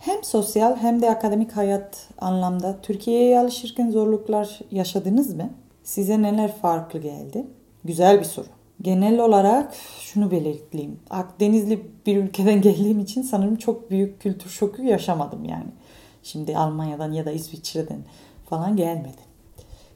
Hem 0.00 0.24
sosyal 0.24 0.76
hem 0.76 1.02
de 1.02 1.10
akademik 1.10 1.52
hayat 1.52 2.08
anlamda 2.18 2.80
Türkiye'ye 2.82 3.38
alışırken 3.38 3.90
zorluklar 3.90 4.60
yaşadınız 4.70 5.34
mı? 5.34 5.50
Size 5.84 6.22
neler 6.22 6.56
farklı 6.56 6.98
geldi? 6.98 7.46
Güzel 7.84 8.18
bir 8.18 8.24
soru. 8.24 8.55
Genel 8.82 9.20
olarak 9.20 9.74
şunu 10.00 10.30
belirtleyeyim. 10.30 11.00
Akdenizli 11.10 11.90
bir 12.06 12.16
ülkeden 12.16 12.60
geldiğim 12.62 13.00
için 13.00 13.22
sanırım 13.22 13.56
çok 13.56 13.90
büyük 13.90 14.20
kültür 14.20 14.50
şoku 14.50 14.82
yaşamadım 14.82 15.44
yani. 15.44 15.68
Şimdi 16.22 16.56
Almanya'dan 16.56 17.12
ya 17.12 17.26
da 17.26 17.30
İsviçre'den 17.30 17.98
falan 18.48 18.76
gelmedi. 18.76 19.26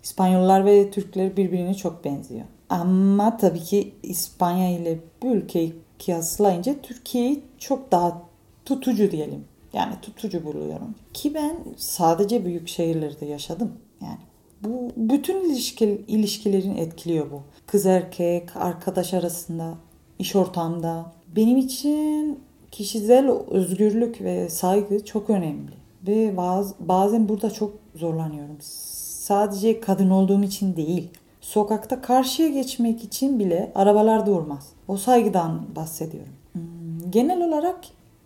İspanyollar 0.03 0.65
ve 0.65 0.91
Türkler 0.91 1.37
birbirine 1.37 1.75
çok 1.75 2.05
benziyor. 2.05 2.45
Ama 2.69 3.37
tabii 3.37 3.61
ki 3.61 3.95
İspanya 4.03 4.71
ile 4.71 4.99
bu 5.23 5.27
ülkeyi 5.27 5.75
kıyaslayınca 6.05 6.75
Türkiye'yi 6.83 7.43
çok 7.59 7.93
daha 7.93 8.23
tutucu 8.65 9.11
diyelim. 9.11 9.45
Yani 9.73 9.95
tutucu 10.03 10.45
buluyorum. 10.45 10.95
Ki 11.15 11.35
ben 11.35 11.57
sadece 11.77 12.45
büyük 12.45 12.69
şehirlerde 12.69 13.27
yaşadım. 13.27 13.73
Yani 14.03 14.19
bu 14.65 14.91
bütün 14.97 15.45
ilişki, 15.45 16.05
ilişkilerin 16.09 16.77
etkiliyor 16.77 17.31
bu. 17.31 17.43
Kız 17.67 17.87
erkek, 17.87 18.57
arkadaş 18.57 19.15
arasında, 19.15 19.75
iş 20.19 20.37
ortamda. 20.37 21.13
Benim 21.37 21.57
için 21.57 22.39
kişisel 22.71 23.31
özgürlük 23.51 24.21
ve 24.21 24.49
saygı 24.49 25.05
çok 25.05 25.31
önemli. 25.31 25.71
Ve 26.07 26.37
baz, 26.37 26.75
bazen 26.81 27.29
burada 27.29 27.51
çok 27.51 27.73
zorlanıyorum. 27.95 28.57
Sadece 28.61 29.81
kadın 29.81 30.11
olduğum 30.11 30.43
için 30.43 30.77
değil. 30.77 31.09
Sokakta 31.41 32.03
karşıya 32.03 32.49
geçmek 32.49 33.05
için 33.05 33.39
bile 33.39 33.73
arabalar 33.75 34.27
durmaz. 34.27 34.69
O 34.89 34.97
saygıdan 34.97 35.61
bahsediyorum. 35.77 36.33
Hmm, 36.53 37.11
genel 37.11 37.49
olarak 37.49 37.79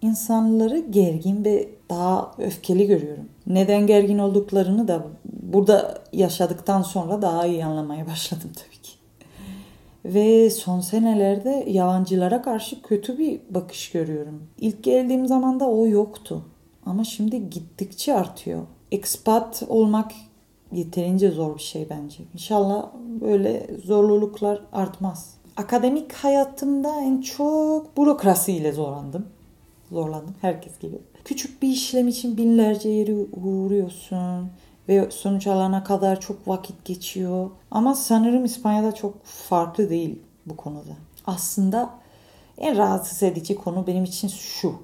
insanları 0.02 0.78
gergin 0.78 1.44
ve 1.44 1.68
daha 1.90 2.32
öfkeli 2.38 2.86
görüyorum. 2.86 3.24
Neden 3.46 3.86
gergin 3.86 4.18
olduklarını 4.18 4.88
da 4.88 5.06
burada 5.54 5.98
yaşadıktan 6.12 6.82
sonra 6.82 7.22
daha 7.22 7.46
iyi 7.46 7.64
anlamaya 7.64 8.06
başladım 8.06 8.50
tabii 8.54 8.82
ki. 8.82 8.92
Ve 10.04 10.50
son 10.50 10.80
senelerde 10.80 11.64
yabancılara 11.68 12.42
karşı 12.42 12.82
kötü 12.82 13.18
bir 13.18 13.40
bakış 13.50 13.90
görüyorum. 13.90 14.42
İlk 14.58 14.84
geldiğim 14.84 15.26
zaman 15.26 15.60
da 15.60 15.68
o 15.68 15.86
yoktu. 15.86 16.44
Ama 16.86 17.04
şimdi 17.04 17.50
gittikçe 17.50 18.14
artıyor. 18.14 18.62
Expat 18.92 19.62
olmak 19.68 20.12
yeterince 20.72 21.30
zor 21.30 21.56
bir 21.56 21.62
şey 21.62 21.86
bence. 21.90 22.24
İnşallah 22.34 22.86
böyle 23.20 23.66
zorluluklar 23.84 24.60
artmaz. 24.72 25.34
Akademik 25.56 26.12
hayatımda 26.12 27.00
en 27.00 27.20
çok 27.20 27.96
bürokrasiyle 27.96 28.72
zorlandım. 28.72 29.26
Zorlandım 29.90 30.34
herkes 30.40 30.78
gibi. 30.78 30.98
Küçük 31.24 31.62
bir 31.62 31.68
işlem 31.68 32.08
için 32.08 32.36
binlerce 32.36 32.88
yeri 32.88 33.14
uğruyorsun 33.14 34.48
ve 34.88 35.10
sonuç 35.10 35.46
alana 35.46 35.84
kadar 35.84 36.20
çok 36.20 36.48
vakit 36.48 36.84
geçiyor. 36.84 37.50
Ama 37.70 37.94
sanırım 37.94 38.44
İspanya'da 38.44 38.92
çok 38.92 39.24
farklı 39.24 39.90
değil 39.90 40.18
bu 40.46 40.56
konuda. 40.56 40.92
Aslında 41.26 41.90
en 42.58 42.76
rahatsız 42.76 43.22
edici 43.22 43.54
konu 43.54 43.86
benim 43.86 44.04
için 44.04 44.28
şu. 44.28 44.74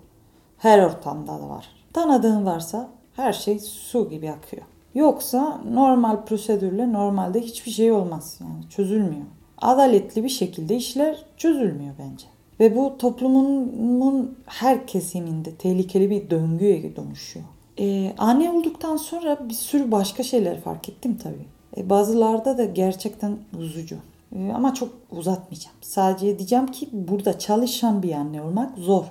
Her 0.59 0.83
ortamda 0.83 1.33
da 1.33 1.49
var. 1.49 1.69
Tanıdığın 1.93 2.47
varsa 2.47 2.89
her 3.17 3.33
şey 3.33 3.59
su 3.59 4.11
gibi 4.11 4.31
akıyor. 4.31 4.63
Yoksa 4.95 5.61
normal 5.71 6.25
prosedürle 6.25 6.93
normalde 6.93 7.41
hiçbir 7.41 7.71
şey 7.71 7.93
olmaz. 7.93 8.39
Yani 8.41 8.69
çözülmüyor. 8.71 9.27
Adaletli 9.59 10.25
bir 10.25 10.29
şekilde 10.29 10.77
işler 10.77 11.25
çözülmüyor 11.37 11.95
bence. 11.99 12.27
Ve 12.61 12.77
bu 12.77 12.99
toplumun 12.99 14.39
her 14.47 14.87
kesiminde 14.87 15.55
tehlikeli 15.55 16.11
bir 16.11 16.31
döngüye 16.31 16.97
dönüşüyor. 16.97 17.47
Ee, 17.81 18.15
anne 18.19 18.51
olduktan 18.51 18.97
sonra 18.97 19.49
bir 19.49 19.55
sürü 19.55 19.93
başka 19.93 20.23
şeyler 20.23 20.61
fark 20.61 20.89
ettim 20.89 21.19
tabii. 21.23 21.47
Ee, 21.77 21.91
bazılarda 21.91 22.59
da 22.59 22.65
gerçekten 22.65 23.39
üzücü. 23.61 23.99
Ee, 24.37 24.53
ama 24.55 24.75
çok 24.75 24.89
uzatmayacağım. 25.11 25.77
Sadece 25.81 26.39
diyeceğim 26.39 26.67
ki 26.67 26.89
burada 26.93 27.39
çalışan 27.39 28.03
bir 28.03 28.13
anne 28.13 28.43
olmak 28.43 28.79
zor. 28.79 29.05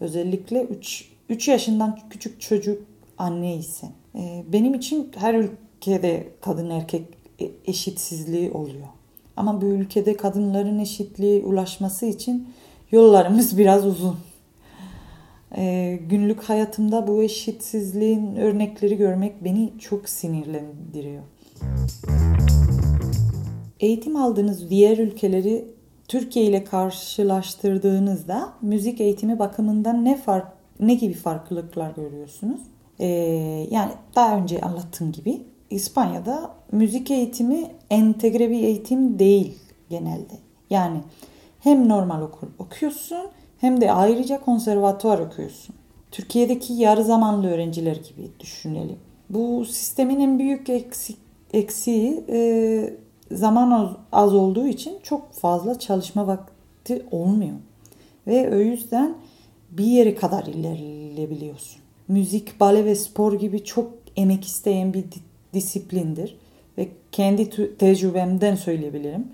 Özellikle 0.00 0.62
3 0.62 1.08
3 1.28 1.48
yaşından 1.48 1.98
küçük 2.10 2.40
çocuk 2.40 2.82
anne 3.18 3.56
ise. 3.56 3.86
Ee, 4.14 4.44
benim 4.52 4.74
için 4.74 5.10
her 5.16 5.34
ülkede 5.34 6.28
kadın 6.40 6.70
erkek 6.70 7.06
e, 7.40 7.50
eşitsizliği 7.64 8.50
oluyor. 8.50 8.86
Ama 9.36 9.60
bu 9.60 9.66
ülkede 9.66 10.16
kadınların 10.16 10.78
eşitliğe 10.78 11.44
ulaşması 11.44 12.06
için 12.06 12.48
yollarımız 12.90 13.58
biraz 13.58 13.86
uzun. 13.86 14.16
Ee, 15.56 15.98
günlük 16.08 16.42
hayatımda 16.42 17.06
bu 17.06 17.22
eşitsizliğin 17.22 18.36
örnekleri 18.36 18.96
görmek 18.96 19.44
beni 19.44 19.72
çok 19.78 20.08
sinirlendiriyor. 20.08 21.22
Eğitim 23.80 24.16
aldığınız 24.16 24.70
diğer 24.70 24.98
ülkeleri 24.98 25.64
Türkiye 26.08 26.44
ile 26.44 26.64
karşılaştırdığınızda 26.64 28.52
müzik 28.62 29.00
eğitimi 29.00 29.38
bakımından 29.38 30.04
ne 30.04 30.16
fark 30.16 30.46
ne 30.80 30.94
gibi 30.94 31.14
farklılıklar 31.14 31.90
görüyorsunuz? 31.90 32.60
Ee, 33.00 33.06
yani 33.70 33.92
daha 34.16 34.36
önce 34.36 34.60
anlattığım 34.60 35.12
gibi 35.12 35.42
İspanya'da 35.70 36.50
müzik 36.72 37.10
eğitimi 37.10 37.70
entegre 37.90 38.50
bir 38.50 38.62
eğitim 38.62 39.18
değil 39.18 39.58
genelde. 39.90 40.34
Yani 40.70 40.98
hem 41.60 41.88
normal 41.88 42.22
okul 42.22 42.48
okuyorsun 42.58 43.26
hem 43.60 43.80
de 43.80 43.92
ayrıca 43.92 44.40
konservatuvar 44.40 45.18
okuyorsun. 45.18 45.74
Türkiye'deki 46.10 46.72
yarı 46.72 47.04
zamanlı 47.04 47.50
öğrenciler 47.50 47.96
gibi 47.96 48.30
düşünelim. 48.40 48.96
Bu 49.30 49.64
sistemin 49.64 50.20
en 50.20 50.38
büyük 50.38 50.68
eksik, 50.68 51.16
eksiği 51.52 52.24
e, 52.28 52.90
zaman 53.32 53.70
az, 53.70 53.90
az 54.12 54.34
olduğu 54.34 54.66
için 54.66 54.94
çok 55.02 55.32
fazla 55.32 55.78
çalışma 55.78 56.26
vakti 56.26 57.02
olmuyor. 57.10 57.56
Ve 58.26 58.56
o 58.56 58.58
yüzden 58.58 59.14
bir 59.70 59.84
yere 59.84 60.14
kadar 60.14 60.46
ilerleyebiliyorsun. 60.46 61.82
Müzik, 62.08 62.60
bale 62.60 62.84
ve 62.84 62.94
spor 62.94 63.32
gibi 63.32 63.64
çok 63.64 63.90
emek 64.16 64.44
isteyen 64.44 64.94
bir 64.94 65.04
disiplindir. 65.54 66.36
Ve 66.78 66.88
kendi 67.12 67.76
tecrübemden 67.78 68.54
söyleyebilirim. 68.54 69.26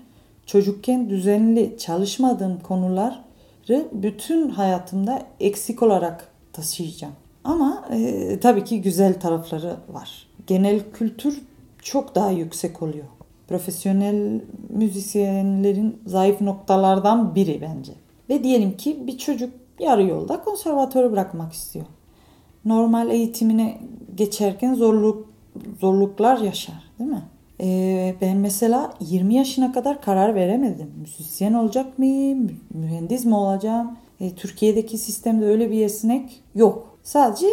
Çocukken 0.45 1.09
düzenli 1.09 1.75
çalışmadığım 1.77 2.59
konuları 2.59 3.24
bütün 3.91 4.49
hayatımda 4.49 5.21
eksik 5.39 5.83
olarak 5.83 6.27
taşıyacağım. 6.53 7.13
Ama 7.43 7.85
e, 7.91 8.39
tabii 8.39 8.63
ki 8.63 8.81
güzel 8.81 9.19
tarafları 9.19 9.77
var. 9.89 10.27
Genel 10.47 10.79
kültür 10.93 11.41
çok 11.81 12.15
daha 12.15 12.31
yüksek 12.31 12.81
oluyor. 12.81 13.05
Profesyonel 13.47 14.41
müzisyenlerin 14.69 16.01
zayıf 16.05 16.41
noktalardan 16.41 17.35
biri 17.35 17.61
bence. 17.61 17.91
Ve 18.29 18.43
diyelim 18.43 18.77
ki 18.77 19.07
bir 19.07 19.17
çocuk 19.17 19.53
yarı 19.79 20.03
yolda 20.03 20.41
konservatörü 20.41 21.11
bırakmak 21.11 21.53
istiyor. 21.53 21.85
Normal 22.65 23.09
eğitimine 23.09 23.77
geçerken 24.15 24.73
zorluk 24.73 25.29
zorluklar 25.79 26.37
yaşar 26.37 26.83
değil 26.99 27.09
mi? 27.09 27.23
Ee, 27.61 28.15
ben 28.21 28.37
mesela 28.37 28.93
20 28.99 29.35
yaşına 29.35 29.71
kadar 29.71 30.01
karar 30.01 30.35
veremedim. 30.35 30.91
Müzisyen 31.01 31.53
olacak 31.53 31.99
mıyım? 31.99 32.59
Mühendis 32.73 33.25
mi 33.25 33.35
olacağım? 33.35 33.97
Ee, 34.21 34.35
Türkiye'deki 34.35 34.97
sistemde 34.97 35.45
öyle 35.45 35.71
bir 35.71 35.81
esnek 35.85 36.41
yok. 36.55 36.97
Sadece 37.03 37.47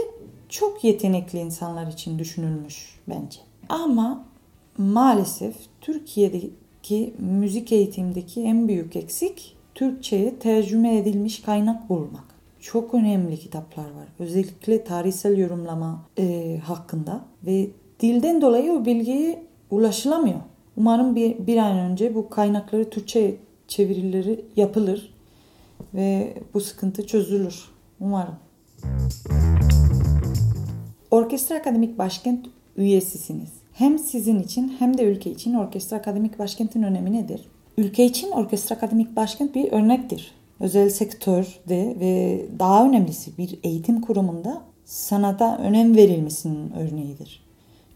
çok 0.48 0.84
yetenekli 0.84 1.38
insanlar 1.38 1.86
için 1.86 2.18
düşünülmüş 2.18 2.98
bence. 3.08 3.40
Ama 3.68 4.24
maalesef 4.78 5.54
Türkiye'deki 5.80 7.14
müzik 7.18 7.72
eğitimdeki 7.72 8.42
en 8.42 8.68
büyük 8.68 8.96
eksik 8.96 9.56
Türkçe'ye 9.74 10.38
tercüme 10.38 10.96
edilmiş 10.96 11.42
kaynak 11.42 11.88
bulmak. 11.88 12.24
Çok 12.60 12.94
önemli 12.94 13.38
kitaplar 13.38 13.84
var. 13.84 14.08
Özellikle 14.18 14.84
tarihsel 14.84 15.38
yorumlama 15.38 16.04
e, 16.18 16.58
hakkında 16.64 17.24
ve 17.46 17.70
dilden 18.00 18.40
dolayı 18.40 18.72
o 18.72 18.84
bilgiye 18.84 19.42
ulaşılamıyor. 19.72 20.40
Umarım 20.76 21.16
bir, 21.16 21.46
bir 21.46 21.56
an 21.56 21.78
önce 21.78 22.14
bu 22.14 22.28
kaynakları 22.28 22.90
Türkçe 22.90 23.36
çevirileri 23.68 24.44
yapılır 24.56 25.14
ve 25.94 26.34
bu 26.54 26.60
sıkıntı 26.60 27.06
çözülür. 27.06 27.64
Umarım. 28.00 28.34
Orkestra 31.10 31.56
Akademik 31.56 31.98
Başkent 31.98 32.46
üyesisiniz. 32.76 33.50
Hem 33.72 33.98
sizin 33.98 34.42
için 34.42 34.76
hem 34.78 34.98
de 34.98 35.04
ülke 35.04 35.30
için 35.30 35.54
Orkestra 35.54 35.96
Akademik 35.96 36.38
Başkent'in 36.38 36.82
önemi 36.82 37.12
nedir? 37.12 37.40
Ülke 37.78 38.04
için 38.04 38.30
Orkestra 38.30 38.76
Akademik 38.76 39.16
Başkent 39.16 39.54
bir 39.54 39.72
örnektir. 39.72 40.34
Özel 40.60 40.90
sektörde 40.90 41.96
ve 42.00 42.42
daha 42.58 42.86
önemlisi 42.86 43.38
bir 43.38 43.58
eğitim 43.62 44.00
kurumunda 44.00 44.62
sanata 44.84 45.58
önem 45.58 45.96
verilmesinin 45.96 46.72
örneğidir. 46.72 47.41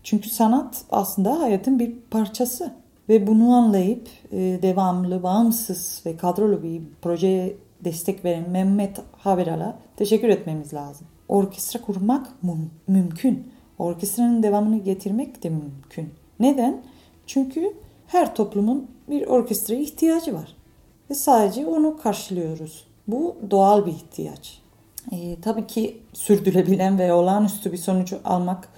Çünkü 0.06 0.30
sanat 0.30 0.84
aslında 0.90 1.40
hayatın 1.40 1.78
bir 1.78 1.92
parçası 2.10 2.74
ve 3.08 3.26
bunu 3.26 3.54
anlayıp 3.54 4.08
e, 4.32 4.38
devamlı, 4.62 5.22
bağımsız 5.22 6.02
ve 6.06 6.16
kadrolu 6.16 6.62
bir 6.62 6.82
projeye 7.02 7.56
destek 7.84 8.24
veren 8.24 8.50
Mehmet 8.50 9.00
Haberal'a 9.16 9.78
teşekkür 9.96 10.28
etmemiz 10.28 10.74
lazım. 10.74 11.06
Orkestra 11.28 11.80
kurmak 11.80 12.26
mum- 12.44 12.68
mümkün. 12.88 13.52
Orkestranın 13.78 14.42
devamını 14.42 14.78
getirmek 14.78 15.42
de 15.42 15.50
mümkün. 15.50 16.10
Neden? 16.40 16.82
Çünkü 17.26 17.74
her 18.06 18.34
toplumun 18.34 18.90
bir 19.08 19.26
orkestraya 19.26 19.80
ihtiyacı 19.80 20.34
var. 20.34 20.56
ve 21.10 21.14
sadece 21.14 21.66
onu 21.66 21.98
karşılıyoruz. 21.98 22.86
Bu 23.08 23.36
doğal 23.50 23.86
bir 23.86 23.92
ihtiyaç. 23.92 24.60
E, 25.12 25.40
tabii 25.40 25.66
ki 25.66 26.02
sürdürülebilen 26.12 26.98
ve 26.98 27.12
olağanüstü 27.12 27.72
bir 27.72 27.78
sonuç 27.78 28.12
almak 28.24 28.68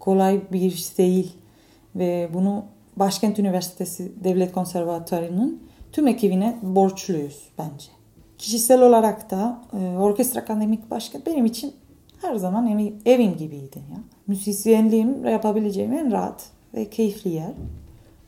kolay 0.00 0.40
bir 0.52 0.60
iş 0.60 0.98
değil 0.98 1.32
ve 1.96 2.28
bunu 2.34 2.64
Başkent 2.96 3.38
Üniversitesi 3.38 4.12
Devlet 4.24 4.52
Konservatuarı'nın 4.52 5.62
tüm 5.92 6.08
ekibine 6.08 6.58
borçluyuz 6.62 7.48
bence. 7.58 7.86
Kişisel 8.38 8.82
olarak 8.82 9.30
da 9.30 9.62
e, 9.72 9.98
orkestra 9.98 10.40
akademik 10.40 10.90
başkan 10.90 11.22
benim 11.26 11.46
için 11.46 11.72
her 12.20 12.34
zaman 12.34 12.66
evim, 12.66 12.94
evim 13.06 13.36
gibiydi. 13.36 13.78
Ya. 13.90 13.96
Müzisyenliğim 14.26 15.26
yapabileceğim 15.26 15.92
en 15.92 16.12
rahat 16.12 16.50
ve 16.74 16.90
keyifli 16.90 17.30
yer. 17.30 17.52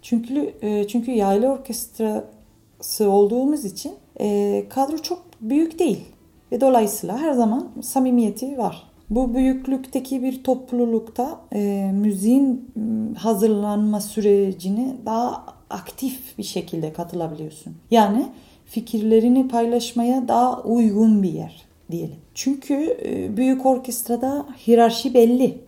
Çünkü 0.03 0.55
e, 0.63 0.89
çünkü 0.89 1.11
yaylı 1.11 1.47
orkestrası 1.47 3.11
olduğumuz 3.11 3.65
için 3.65 3.93
e, 4.21 4.65
kadro 4.69 4.99
çok 4.99 5.23
büyük 5.41 5.79
değil 5.79 6.05
ve 6.53 6.61
dolayısıyla 6.61 7.19
her 7.19 7.33
zaman 7.33 7.69
samimiyeti 7.83 8.59
var. 8.59 8.92
Bu 9.13 9.35
büyüklükteki 9.35 10.23
bir 10.23 10.45
toplulukta 10.45 11.41
e, 11.55 11.91
müziğin 11.95 12.73
hazırlanma 13.19 14.01
sürecine 14.01 14.97
daha 15.07 15.45
aktif 15.71 16.39
bir 16.39 16.43
şekilde 16.43 16.93
katılabiliyorsun. 16.93 17.75
Yani 17.91 18.27
fikirlerini 18.65 19.49
paylaşmaya 19.49 20.29
daha 20.29 20.63
uygun 20.63 21.23
bir 21.23 21.33
yer 21.33 21.63
diyelim. 21.91 22.17
Çünkü 22.35 22.97
e, 23.05 23.37
büyük 23.37 23.67
orkestrada 23.67 24.47
hiyerarşi 24.67 25.15
belli 25.15 25.59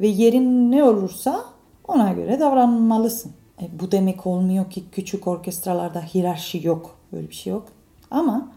ve 0.00 0.06
yerin 0.06 0.70
ne 0.70 0.84
olursa 0.84 1.44
ona 1.88 2.12
göre 2.12 2.40
davranmalısın. 2.40 3.32
E, 3.62 3.64
bu 3.80 3.92
demek 3.92 4.26
olmuyor 4.26 4.70
ki 4.70 4.82
küçük 4.92 5.26
orkestralarda 5.26 6.00
hiyerarşi 6.00 6.66
yok. 6.66 6.96
Böyle 7.12 7.28
bir 7.28 7.34
şey 7.34 7.50
yok. 7.50 7.66
Ama 8.10 8.52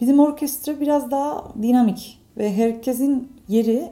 bizim 0.00 0.20
orkestra 0.20 0.80
biraz 0.80 1.10
daha 1.10 1.44
dinamik 1.62 2.18
ve 2.36 2.56
herkesin 2.56 3.37
yeri 3.48 3.90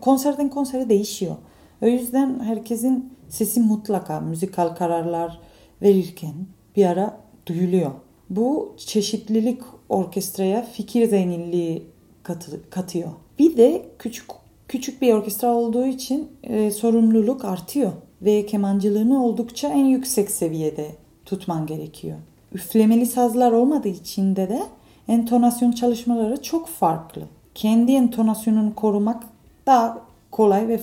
konserden 0.00 0.48
konsere 0.48 0.88
değişiyor. 0.88 1.36
O 1.82 1.86
yüzden 1.86 2.40
herkesin 2.40 3.12
sesi 3.28 3.60
mutlaka 3.60 4.20
müzikal 4.20 4.68
kararlar 4.68 5.40
verirken 5.82 6.34
bir 6.76 6.86
ara 6.86 7.20
duyuluyor. 7.46 7.90
Bu 8.30 8.74
çeşitlilik 8.76 9.60
orkestraya 9.88 10.62
fikir 10.62 11.08
zenginliği 11.08 11.86
katı, 12.22 12.70
katıyor. 12.70 13.10
Bir 13.38 13.56
de 13.56 13.86
küçük 13.98 14.26
küçük 14.68 15.02
bir 15.02 15.12
orkestra 15.12 15.54
olduğu 15.54 15.86
için 15.86 16.28
e, 16.42 16.70
sorumluluk 16.70 17.44
artıyor 17.44 17.92
ve 18.22 18.46
kemancılığını 18.46 19.24
oldukça 19.24 19.68
en 19.68 19.84
yüksek 19.84 20.30
seviyede 20.30 20.88
tutman 21.24 21.66
gerekiyor. 21.66 22.18
Üflemeli 22.52 23.06
sazlar 23.06 23.52
olmadığı 23.52 23.88
için 23.88 24.36
de 24.36 24.48
de 24.48 24.62
entonasyon 25.08 25.72
çalışmaları 25.72 26.42
çok 26.42 26.68
farklı. 26.68 27.22
Kendi 27.58 27.92
entonasyonunu 27.92 28.74
korumak 28.74 29.22
daha 29.66 29.98
kolay 30.30 30.68
ve 30.68 30.80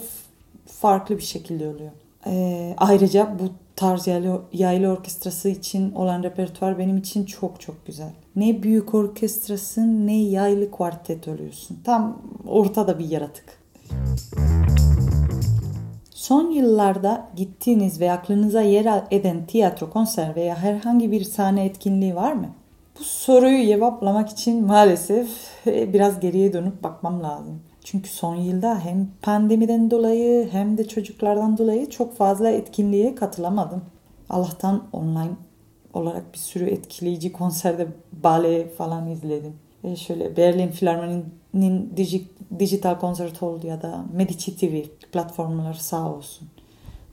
farklı 0.67 1.17
bir 1.17 1.23
şekilde 1.23 1.67
oluyor. 1.67 1.91
Ee, 2.25 2.73
ayrıca 2.77 3.35
bu 3.39 3.43
tarz 3.75 4.07
yaylı, 4.07 4.41
yaylı 4.53 4.87
orkestrası 4.87 5.49
için 5.49 5.91
olan 5.91 6.23
repertuar 6.23 6.77
benim 6.77 6.97
için 6.97 7.25
çok 7.25 7.61
çok 7.61 7.85
güzel. 7.85 8.09
Ne 8.35 8.63
büyük 8.63 8.93
orkestrasın 8.93 10.07
ne 10.07 10.21
yaylı 10.21 10.71
kuartet 10.71 11.27
oluyorsun. 11.27 11.77
Tam 11.83 12.21
ortada 12.47 12.99
bir 12.99 13.09
yaratık. 13.09 13.45
Son 16.09 16.51
yıllarda 16.51 17.29
gittiğiniz 17.35 17.99
ve 17.99 18.11
aklınıza 18.11 18.61
yer 18.61 19.03
eden 19.11 19.45
tiyatro, 19.45 19.89
konser 19.89 20.35
veya 20.35 20.57
herhangi 20.57 21.11
bir 21.11 21.23
sahne 21.23 21.65
etkinliği 21.65 22.15
var 22.15 22.33
mı? 22.33 22.47
Bu 22.99 23.03
soruyu 23.03 23.65
cevaplamak 23.65 24.29
için 24.29 24.65
maalesef 24.65 25.29
e, 25.67 25.93
biraz 25.93 26.19
geriye 26.19 26.53
dönüp 26.53 26.83
bakmam 26.83 27.23
lazım. 27.23 27.61
Çünkü 27.83 28.09
son 28.09 28.35
yılda 28.35 28.79
hem 28.79 29.07
pandemiden 29.21 29.91
dolayı 29.91 30.49
hem 30.51 30.77
de 30.77 30.87
çocuklardan 30.87 31.57
dolayı 31.57 31.89
çok 31.89 32.17
fazla 32.17 32.49
etkinliğe 32.49 33.15
katılamadım. 33.15 33.81
Allah'tan 34.29 34.87
online 34.93 35.35
olarak 35.93 36.33
bir 36.33 36.37
sürü 36.37 36.65
etkileyici 36.65 37.31
konserde 37.31 37.87
bale 38.23 38.69
falan 38.69 39.09
izledim. 39.09 39.53
E 39.83 39.95
şöyle 39.95 40.37
Berlin 40.37 40.67
Filarmoni'nin 40.67 41.93
dijital 42.59 42.99
konsert 42.99 43.43
oldu 43.43 43.67
ya 43.67 43.81
da 43.81 44.05
Medici 44.13 44.57
TV 44.57 44.83
platformları 45.11 45.83
sağ 45.83 46.13
olsun. 46.13 46.47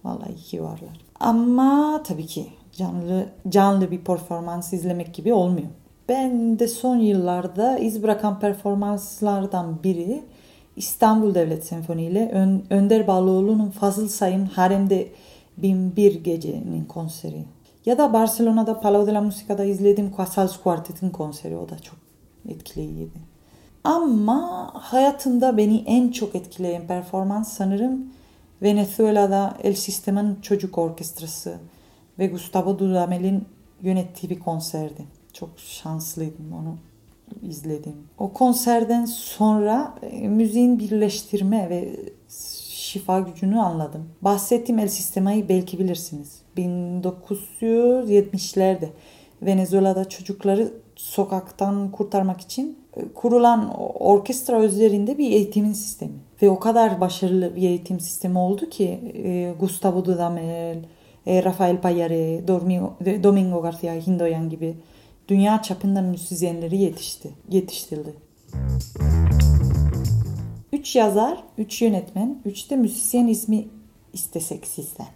Vallahi 0.04 0.34
iyi 0.52 0.62
varlar. 0.62 1.00
Ama 1.20 2.02
tabii 2.02 2.26
ki 2.26 2.46
canlı 2.72 3.26
canlı 3.48 3.90
bir 3.90 3.98
performans 3.98 4.72
izlemek 4.72 5.14
gibi 5.14 5.32
olmuyor. 5.32 5.68
Ben 6.08 6.58
de 6.58 6.68
son 6.68 6.96
yıllarda 6.96 7.78
iz 7.78 8.02
bırakan 8.02 8.40
performanslardan 8.40 9.82
biri 9.84 10.22
İstanbul 10.76 11.34
Devlet 11.34 11.66
Senfoni 11.66 12.04
ile 12.04 12.30
Ön, 12.32 12.64
Önder 12.70 13.06
Bağlıoğlu'nun 13.06 13.70
Fazıl 13.70 14.08
Say'ın 14.08 14.46
Harem'de 14.46 15.08
Binbir 15.56 16.24
Gece'nin 16.24 16.84
konseri. 16.84 17.44
Ya 17.86 17.98
da 17.98 18.12
Barcelona'da 18.12 18.80
Palau 18.80 19.06
de 19.06 19.14
la 19.14 19.20
Musica'da 19.20 19.64
izlediğim 19.64 20.12
Casals 20.16 20.56
Quartet'in 20.62 21.10
konseri. 21.10 21.56
O 21.56 21.68
da 21.68 21.78
çok 21.78 21.98
etkileyiciydi. 22.48 23.18
Ama 23.84 24.70
hayatımda 24.74 25.56
beni 25.56 25.84
en 25.86 26.08
çok 26.08 26.34
etkileyen 26.34 26.86
performans 26.86 27.52
sanırım 27.52 28.06
Venezuela'da 28.62 29.56
El 29.62 29.74
Sistema'nın 29.74 30.38
çocuk 30.42 30.78
orkestrası 30.78 31.54
ve 32.18 32.26
Gustavo 32.26 32.78
Dudamel'in 32.78 33.44
yönettiği 33.82 34.30
bir 34.30 34.38
konserdi. 34.38 35.04
Çok 35.32 35.50
şanslıydım 35.56 36.52
onu 36.52 36.76
izledim. 37.42 37.94
O 38.18 38.32
konserden 38.32 39.04
sonra 39.04 39.94
e, 40.02 40.28
müziğin 40.28 40.78
birleştirme 40.78 41.70
ve 41.70 41.96
şifa 42.70 43.20
gücünü 43.20 43.60
anladım. 43.60 44.08
Bahsettiğim 44.22 44.78
El 44.78 44.88
Sistema'yı 44.88 45.48
belki 45.48 45.78
bilirsiniz. 45.78 46.42
1970'lerde 46.56 48.88
Venezuela'da 49.42 50.08
çocukları 50.08 50.72
sokaktan 50.96 51.90
kurtarmak 51.90 52.40
için 52.40 52.78
e, 52.96 53.08
kurulan 53.14 53.74
orkestra 54.00 54.64
üzerinde 54.64 55.18
bir 55.18 55.30
eğitimin 55.30 55.72
sistemi. 55.72 56.12
Ve 56.42 56.50
o 56.50 56.58
kadar 56.58 57.00
başarılı 57.00 57.56
bir 57.56 57.62
eğitim 57.62 58.00
sistemi 58.00 58.38
oldu 58.38 58.70
ki 58.70 59.12
e, 59.14 59.54
Gustavo 59.60 60.04
Dudamel, 60.04 60.78
Rafael 61.26 61.80
Payare, 61.80 62.48
Domingo 63.22 63.62
Garcia 63.62 63.94
Hindoyan 63.94 64.50
gibi 64.50 64.76
dünya 65.28 65.62
çapında 65.62 66.02
müzisyenleri 66.02 66.76
yetişti, 66.76 67.30
yetiştirildi. 67.48 68.14
Üç 70.72 70.96
yazar, 70.96 71.44
üç 71.58 71.82
yönetmen, 71.82 72.38
üç 72.44 72.70
de 72.70 72.76
müzisyen 72.76 73.26
ismi 73.26 73.68
istesek 74.12 74.66
sizden. 74.66 75.06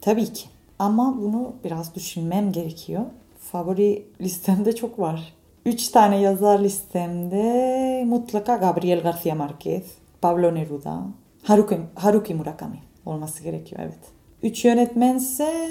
Tabii 0.00 0.32
ki. 0.32 0.48
Ama 0.78 1.16
bunu 1.22 1.52
biraz 1.64 1.94
düşünmem 1.94 2.52
gerekiyor. 2.52 3.04
Favori 3.38 4.06
listemde 4.20 4.74
çok 4.74 4.98
var. 4.98 5.34
Üç 5.66 5.88
tane 5.88 6.20
yazar 6.20 6.60
listemde 6.60 8.04
mutlaka 8.06 8.56
Gabriel 8.56 8.98
García 8.98 9.34
Márquez, 9.34 9.82
Pablo 10.22 10.54
Neruda, 10.54 11.02
Haruki, 11.42 11.78
Haruki 11.94 12.34
Murakami 12.34 12.78
olması 13.06 13.42
gerekiyor 13.42 13.80
evet. 13.84 14.17
Üç 14.42 14.64
yönetmense 14.64 15.68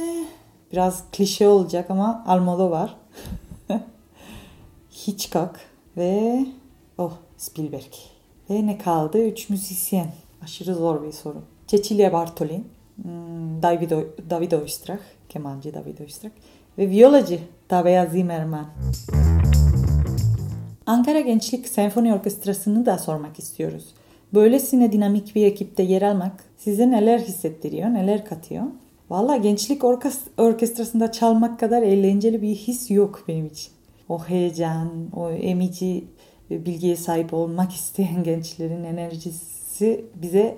biraz 0.72 1.04
klişe 1.12 1.48
olacak 1.48 1.92
ama 1.92 2.24
Almodovar. 2.28 2.96
Hitchcock 5.08 5.60
ve 5.98 6.46
oh 6.98 7.14
Spielberg. 7.38 7.94
Ve 8.50 8.68
ne 8.68 8.78
kaldı? 8.78 9.28
Üç 9.28 9.50
müzisyen. 9.50 10.12
Aşırı 10.44 10.76
zor 10.76 11.04
bir 11.04 11.12
soru. 11.12 11.42
Cecilia 11.68 12.14
Bartolin, 12.14 12.68
hmm, 12.96 13.62
David, 13.62 13.92
David 14.30 14.52
Oistrakh, 14.52 15.02
kemancı 15.30 15.74
David 15.74 16.00
Oistrakh 16.00 16.34
ve 16.78 16.90
viyolacı 16.90 17.40
Tabea 17.68 18.06
Zimmerman. 18.06 18.66
Ankara 20.86 21.20
Gençlik 21.20 21.68
Senfoni 21.68 22.14
Orkestrası'nı 22.14 22.86
da 22.86 22.98
sormak 22.98 23.40
istiyoruz. 23.40 23.86
Böylesine 24.34 24.92
dinamik 24.92 25.36
bir 25.36 25.46
ekipte 25.46 25.84
yer 25.84 26.02
almak 26.02 26.47
size 26.58 26.92
neler 26.92 27.20
hissettiriyor, 27.20 27.94
neler 27.94 28.26
katıyor? 28.26 28.64
Valla 29.10 29.38
gençlik 29.38 29.84
orkestrasında 30.38 31.12
çalmak 31.12 31.60
kadar 31.60 31.82
eğlenceli 31.82 32.42
bir 32.42 32.56
his 32.56 32.92
yok 32.92 33.24
benim 33.28 33.46
için 33.46 33.72
o 34.10 34.24
heyecan, 34.24 34.90
o 35.16 35.30
emici 35.30 36.04
bilgiye 36.50 36.96
sahip 36.96 37.34
olmak 37.34 37.72
isteyen 37.76 38.24
gençlerin 38.24 38.84
enerjisi 38.84 40.06
bize 40.16 40.58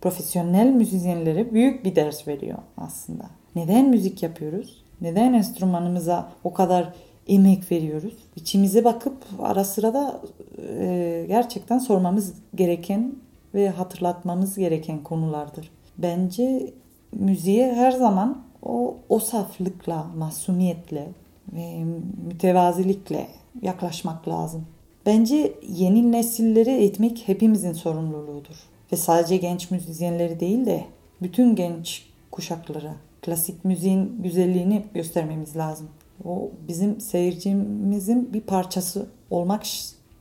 profesyonel 0.00 0.66
müzisyenlere 0.66 1.52
büyük 1.52 1.84
bir 1.84 1.96
ders 1.96 2.28
veriyor 2.28 2.58
aslında. 2.76 3.24
Neden 3.54 3.88
müzik 3.88 4.22
yapıyoruz? 4.22 4.84
Neden 5.00 5.32
enstrümanımıza 5.32 6.32
o 6.44 6.54
kadar 6.54 6.92
emek 7.28 7.72
veriyoruz? 7.72 8.14
İçimize 8.36 8.84
bakıp 8.84 9.16
ara 9.42 9.64
sıra 9.64 9.94
da 9.94 10.20
e, 10.58 11.24
gerçekten 11.28 11.78
sormamız 11.78 12.34
gereken 12.54 13.12
ve 13.54 13.68
hatırlatmamız 13.68 14.56
gereken 14.56 15.02
konulardır. 15.02 15.70
Bence 15.98 16.72
müziğe 17.12 17.74
her 17.74 17.90
zaman 17.90 18.42
o, 18.62 18.96
o 19.08 19.18
saflıkla, 19.18 20.06
masumiyetle, 20.16 21.08
ve 21.52 21.84
mütevazilikle 22.26 23.28
yaklaşmak 23.62 24.28
lazım. 24.28 24.66
Bence 25.06 25.54
yeni 25.68 26.12
nesilleri 26.12 26.70
eğitmek 26.70 27.22
hepimizin 27.26 27.72
sorumluluğudur. 27.72 28.56
Ve 28.92 28.96
sadece 28.96 29.36
genç 29.36 29.70
müzisyenleri 29.70 30.40
değil 30.40 30.66
de 30.66 30.84
bütün 31.22 31.56
genç 31.56 32.06
kuşaklara 32.30 32.94
klasik 33.22 33.64
müziğin 33.64 34.22
güzelliğini 34.22 34.84
göstermemiz 34.94 35.56
lazım. 35.56 35.88
O 36.24 36.50
bizim 36.68 37.00
seyircimizin 37.00 38.32
bir 38.32 38.40
parçası 38.40 39.06
olmak 39.30 39.66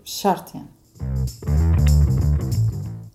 şart 0.05 0.55
yani. 0.55 0.67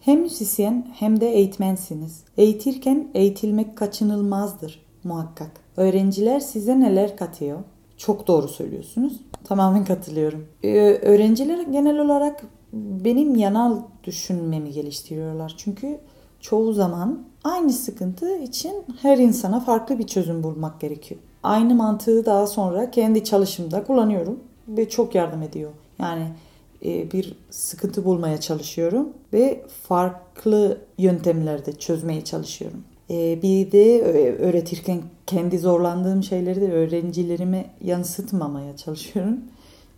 Hem 0.04 0.20
müzisyen 0.20 0.86
hem 0.94 1.20
de 1.20 1.30
eğitmensiniz. 1.30 2.24
Eğitirken 2.36 3.08
eğitilmek 3.14 3.76
kaçınılmazdır 3.76 4.82
muhakkak. 5.04 5.50
Öğrenciler 5.76 6.40
size 6.40 6.80
neler 6.80 7.16
katıyor? 7.16 7.58
Çok 7.96 8.26
doğru 8.26 8.48
söylüyorsunuz. 8.48 9.20
Tamamen 9.44 9.84
katılıyorum. 9.84 10.46
Ee, 10.62 10.78
öğrenciler 11.02 11.66
genel 11.66 11.98
olarak 11.98 12.42
benim 12.72 13.36
yanal 13.36 13.78
düşünmemi 14.04 14.72
geliştiriyorlar. 14.72 15.54
Çünkü 15.56 15.98
çoğu 16.40 16.72
zaman 16.72 17.22
aynı 17.44 17.72
sıkıntı 17.72 18.38
için 18.38 18.72
her 19.02 19.18
insana 19.18 19.60
farklı 19.60 19.98
bir 19.98 20.06
çözüm 20.06 20.42
bulmak 20.42 20.80
gerekiyor. 20.80 21.20
Aynı 21.42 21.74
mantığı 21.74 22.26
daha 22.26 22.46
sonra 22.46 22.90
kendi 22.90 23.24
çalışımda 23.24 23.84
kullanıyorum 23.84 24.40
ve 24.68 24.88
çok 24.88 25.14
yardım 25.14 25.42
ediyor. 25.42 25.70
Yani 25.98 26.26
bir 26.84 27.34
sıkıntı 27.50 28.04
bulmaya 28.04 28.40
çalışıyorum 28.40 29.08
ve 29.32 29.64
farklı 29.82 30.78
yöntemlerde 30.98 31.72
çözmeye 31.72 32.24
çalışıyorum. 32.24 32.84
E, 33.10 33.42
bir 33.42 33.72
de 33.72 34.02
öğretirken 34.38 35.02
kendi 35.26 35.58
zorlandığım 35.58 36.22
şeyleri 36.22 36.60
de 36.60 36.72
öğrencilerime 36.72 37.66
yansıtmamaya 37.84 38.76
çalışıyorum. 38.76 39.38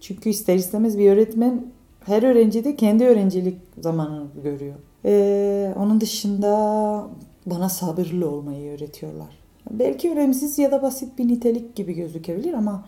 Çünkü 0.00 0.30
ister 0.30 0.54
istemez 0.54 0.98
bir 0.98 1.10
öğretmen 1.10 1.66
her 2.06 2.22
öğrenci 2.22 2.64
de 2.64 2.76
kendi 2.76 3.04
öğrencilik 3.04 3.56
zamanını 3.78 4.26
görüyor. 4.42 4.74
Ee, 5.04 5.74
onun 5.76 6.00
dışında 6.00 7.06
bana 7.46 7.68
sabırlı 7.68 8.30
olmayı 8.30 8.72
öğretiyorlar. 8.72 9.38
Belki 9.70 10.10
önemsiz 10.10 10.58
ya 10.58 10.70
da 10.70 10.82
basit 10.82 11.18
bir 11.18 11.28
nitelik 11.28 11.76
gibi 11.76 11.94
gözükebilir 11.94 12.52
ama 12.52 12.84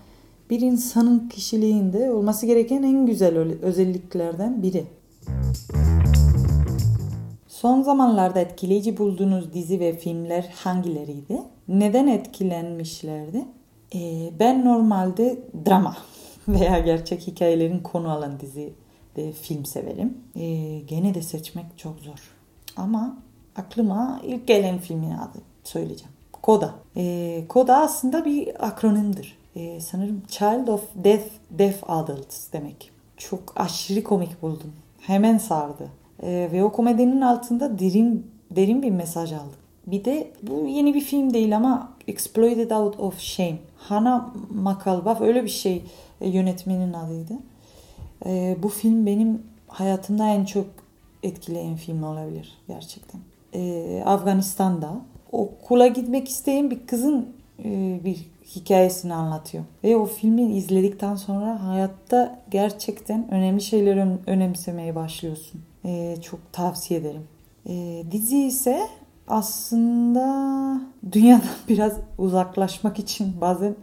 bir 0.51 0.61
insanın 0.61 1.29
kişiliğinde 1.29 2.11
olması 2.11 2.47
gereken 2.47 2.83
en 2.83 3.07
güzel 3.07 3.39
özelliklerden 3.63 4.63
biri. 4.63 4.85
Son 7.49 7.83
zamanlarda 7.83 8.41
etkileyici 8.41 8.99
bulduğunuz 8.99 9.53
dizi 9.55 9.81
ve 9.81 9.97
filmler 9.99 10.53
hangileriydi? 10.55 11.43
Neden 11.69 12.07
etkilenmişlerdi? 12.07 13.45
Ee, 13.95 14.31
ben 14.41 14.65
normalde 14.65 15.39
drama 15.67 15.97
veya 16.49 16.79
gerçek 16.79 17.27
hikayelerin 17.27 17.79
konu 17.79 18.11
alan 18.11 18.41
dizi 18.41 18.73
ve 19.17 19.33
film 19.33 19.65
severim. 19.65 20.19
Ee, 20.37 20.79
gene 20.79 21.15
de 21.15 21.23
seçmek 21.23 21.67
çok 21.77 22.01
zor. 22.01 22.31
Ama 22.77 23.19
aklıma 23.57 24.21
ilk 24.25 24.47
gelen 24.47 24.79
filmin 24.79 25.11
adı 25.11 25.39
söyleyeceğim. 25.65 26.13
Koda. 26.33 26.75
Ee, 26.97 27.45
Koda 27.49 27.77
aslında 27.77 28.25
bir 28.25 28.67
akronimdir 28.67 29.39
e, 29.57 29.81
sanırım 29.81 30.23
Child 30.29 30.69
of 30.69 30.83
Deaf, 30.95 31.23
Deaf 31.51 31.91
Adults 31.91 32.53
demek. 32.53 32.91
Çok 33.17 33.41
aşırı 33.57 34.05
komik 34.05 34.43
buldum. 34.43 34.73
Hemen 35.01 35.39
sardı. 35.39 35.89
E, 36.23 36.49
ve 36.53 36.65
o 36.65 36.73
komedinin 36.73 37.21
altında 37.21 37.79
derin 37.79 38.27
derin 38.51 38.83
bir 38.83 38.91
mesaj 38.91 39.33
aldım. 39.33 39.61
Bir 39.87 40.05
de 40.05 40.31
bu 40.43 40.67
yeni 40.67 40.95
bir 40.95 41.01
film 41.01 41.35
değil 41.35 41.57
ama 41.57 41.93
Exploited 42.09 42.71
Out 42.71 43.01
of 43.01 43.19
Shame. 43.19 43.59
Hana 43.77 44.33
Makalbaf 44.51 45.21
öyle 45.21 45.45
bir 45.45 45.49
şey 45.49 45.83
e, 46.21 46.29
yönetmenin 46.29 46.93
adıydı. 46.93 47.35
E, 48.27 48.57
bu 48.63 48.69
film 48.69 49.07
benim 49.07 49.43
hayatımda 49.69 50.29
en 50.29 50.45
çok 50.45 50.67
etkileyen 51.23 51.77
film 51.77 52.03
olabilir 52.03 52.59
gerçekten. 52.69 53.21
E, 53.55 54.03
Afganistan'da 54.07 55.01
okula 55.33 55.87
gitmek 55.87 56.29
isteyen 56.29 56.71
bir 56.71 56.87
kızın 56.87 57.29
bir 58.05 58.27
hikayesini 58.57 59.15
anlatıyor. 59.15 59.65
Ve 59.85 59.97
o 59.97 60.07
filmi 60.07 60.57
izledikten 60.57 61.15
sonra 61.15 61.65
hayatta 61.65 62.43
gerçekten 62.51 63.31
önemli 63.31 63.61
şeyleri 63.61 64.07
önemsemeye 64.27 64.95
başlıyorsun. 64.95 65.61
Ee, 65.85 66.17
çok 66.23 66.53
tavsiye 66.53 67.01
ederim. 67.01 67.29
Ee, 67.69 68.05
dizi 68.11 68.39
ise 68.39 68.89
aslında 69.29 70.81
dünyadan 71.13 71.49
biraz 71.69 71.93
uzaklaşmak 72.19 72.99
için 72.99 73.41
bazen 73.41 73.77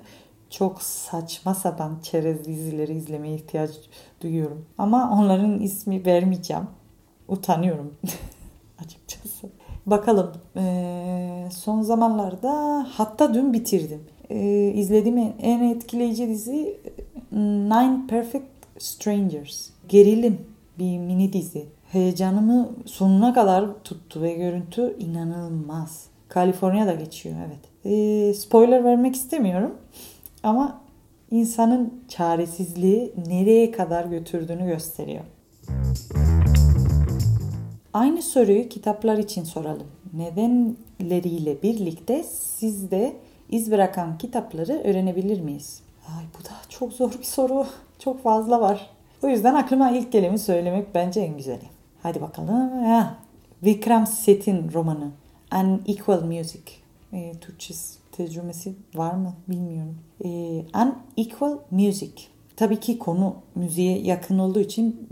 çok 0.50 0.82
saçma 0.82 1.56
sapan 1.56 2.00
çerez 2.04 2.46
dizileri 2.46 2.94
izlemeye 2.94 3.36
ihtiyaç 3.36 3.72
duyuyorum. 4.22 4.66
Ama 4.78 5.12
onların 5.12 5.60
ismi 5.60 6.06
vermeyeceğim. 6.06 6.68
Utanıyorum 7.28 7.94
açıkçası. 8.84 9.50
Bakalım 9.86 10.32
ee, 10.58 11.48
son 11.52 11.82
zamanlarda 11.82 12.88
hatta 12.92 13.34
dün 13.34 13.54
bitirdim 13.54 14.00
e, 14.30 14.68
izlediğim 14.76 15.34
en 15.42 15.64
etkileyici 15.64 16.28
dizi 16.28 16.78
Nine 17.32 18.08
Perfect 18.08 18.46
Strangers. 18.80 19.70
Gerilim 19.90 20.38
bir 20.80 20.98
mini 20.98 21.34
dizi. 21.34 21.66
Heyecanımı 21.92 22.70
sonuna 22.86 23.34
kadar 23.34 23.70
tuttu 23.84 24.22
ve 24.22 24.34
görüntü 24.34 24.96
inanılmaz. 25.00 26.08
Kaliforniya'da 26.30 26.94
geçiyor 26.94 27.36
evet. 27.48 27.86
E, 27.86 28.34
spoiler 28.34 28.84
vermek 28.84 29.16
istemiyorum 29.16 29.76
ama 30.44 30.82
insanın 31.32 31.94
çaresizliği 32.08 33.14
nereye 33.28 33.72
kadar 33.72 34.06
götürdüğünü 34.06 34.68
gösteriyor. 34.68 35.24
Aynı 37.94 38.22
soruyu 38.22 38.70
kitaplar 38.70 39.18
için 39.18 39.44
soralım. 39.44 39.88
Nedenleriyle 40.14 41.62
birlikte 41.62 42.24
siz 42.24 42.92
de 42.92 43.14
iz 43.50 43.72
bırakan 43.72 44.18
kitapları 44.18 44.82
öğrenebilir 44.84 45.42
miyiz? 45.42 45.82
Ay 46.08 46.24
bu 46.40 46.46
da 46.46 46.50
çok 46.70 46.94
zor 46.94 47.12
bir 47.20 47.24
soru. 47.24 47.66
Çok 48.00 48.24
fazla 48.24 48.62
var. 48.62 48.90
O 49.24 49.28
yüzden 49.28 49.56
aklıma 49.56 49.92
ilk 49.92 50.12
geleni 50.12 50.40
söylemek 50.40 50.96
bence 50.96 51.22
en 51.22 51.38
güzeli. 51.38 51.66
Hadi 52.04 52.22
bakalım. 52.22 52.50
Ha. 52.86 53.16
Vikram 53.64 54.08
Set'in 54.08 54.72
romanı 54.74 55.12
Unequal 55.54 56.22
Music. 56.22 56.64
E, 57.14 57.34
Türkçe 57.42 57.74
tercümesi 58.12 58.74
var 58.96 59.14
mı 59.14 59.34
bilmiyorum. 59.48 59.98
E, 60.26 60.30
Unequal 61.18 61.58
Music. 61.72 62.14
Tabii 62.56 62.80
ki 62.80 63.00
konu 63.00 63.36
müziğe 63.56 64.00
yakın 64.00 64.40
olduğu 64.40 64.60
için 64.60 65.08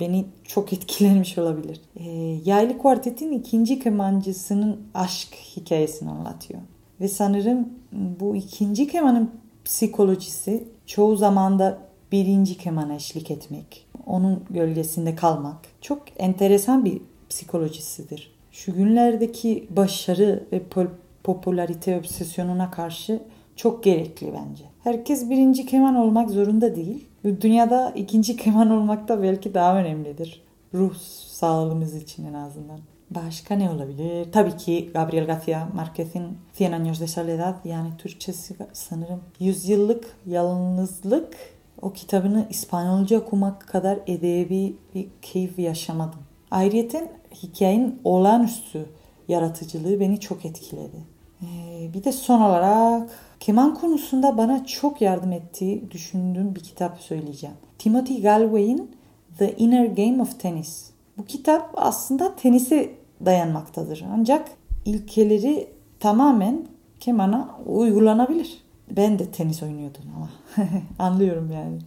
beni 0.00 0.24
çok 0.44 0.72
etkilenmiş 0.72 1.38
olabilir. 1.38 1.80
E, 1.96 2.10
Yaylı 2.44 2.78
Kuartet'in 2.78 3.32
ikinci 3.32 3.78
kemancısının 3.78 4.80
aşk 4.94 5.34
hikayesini 5.56 6.10
anlatıyor. 6.10 6.60
Ve 7.00 7.08
sanırım 7.08 7.68
bu 7.92 8.36
ikinci 8.36 8.88
kemanın 8.88 9.30
psikolojisi 9.64 10.64
çoğu 10.86 11.16
zamanda 11.16 11.78
birinci 12.12 12.58
kemana 12.58 12.94
eşlik 12.94 13.30
etmek, 13.30 13.86
onun 14.06 14.44
gölgesinde 14.50 15.14
kalmak 15.14 15.56
çok 15.80 16.02
enteresan 16.18 16.84
bir 16.84 17.00
psikolojisidir. 17.28 18.32
Şu 18.52 18.74
günlerdeki 18.74 19.66
başarı 19.70 20.46
ve 20.52 20.62
popülarite 21.24 21.98
obsesyonuna 21.98 22.70
karşı 22.70 23.22
çok 23.56 23.84
gerekli 23.84 24.26
bence. 24.26 24.64
Herkes 24.84 25.30
birinci 25.30 25.66
keman 25.66 25.96
olmak 25.96 26.30
zorunda 26.30 26.76
değil. 26.76 27.06
Dünyada 27.24 27.92
ikinci 27.96 28.36
keman 28.36 28.70
olmak 28.70 29.08
da 29.08 29.22
belki 29.22 29.54
daha 29.54 29.76
önemlidir. 29.76 30.42
Ruh 30.74 30.94
sağlığımız 31.26 31.96
için 31.96 32.26
en 32.26 32.34
azından. 32.34 32.80
Başka 33.10 33.54
ne 33.54 33.70
olabilir? 33.70 34.32
Tabii 34.32 34.56
ki 34.56 34.90
Gabriel 34.94 35.24
García 35.24 35.66
Márquez'in 35.74 36.38
Cien 36.58 36.72
Años 36.72 37.00
de 37.00 37.06
Soledad 37.06 37.64
yani 37.64 37.88
Türkçesi 37.98 38.54
sanırım 38.72 39.20
Yüzyıllık 39.40 40.16
Yalnızlık 40.26 41.36
o 41.82 41.92
kitabını 41.92 42.46
İspanyolca 42.50 43.20
okumak 43.20 43.68
kadar 43.68 43.98
edebi 44.06 44.76
bir 44.94 45.08
keyif 45.22 45.58
yaşamadım. 45.58 46.20
Ayrıca 46.50 47.08
hikayenin 47.34 48.00
olağanüstü 48.04 48.86
yaratıcılığı 49.28 50.00
beni 50.00 50.20
çok 50.20 50.44
etkiledi. 50.44 50.96
Ee, 51.42 51.90
bir 51.94 52.04
de 52.04 52.12
son 52.12 52.40
olarak 52.40 53.10
keman 53.42 53.74
konusunda 53.74 54.38
bana 54.38 54.66
çok 54.66 55.00
yardım 55.00 55.32
ettiği 55.32 55.90
düşündüğüm 55.90 56.54
bir 56.54 56.60
kitap 56.60 57.00
söyleyeceğim. 57.00 57.56
Timothy 57.78 58.22
Galway'in 58.22 58.90
The 59.38 59.56
Inner 59.56 59.86
Game 59.86 60.22
of 60.22 60.40
Tennis. 60.40 60.90
Bu 61.18 61.24
kitap 61.24 61.70
aslında 61.76 62.36
tenise 62.36 62.90
dayanmaktadır. 63.24 64.04
Ancak 64.12 64.50
ilkeleri 64.84 65.68
tamamen 66.00 66.66
kemana 67.00 67.58
uygulanabilir. 67.66 68.62
Ben 68.90 69.18
de 69.18 69.30
tenis 69.30 69.62
oynuyordum 69.62 70.02
ama 70.16 70.30
anlıyorum 70.98 71.52
yani 71.52 71.78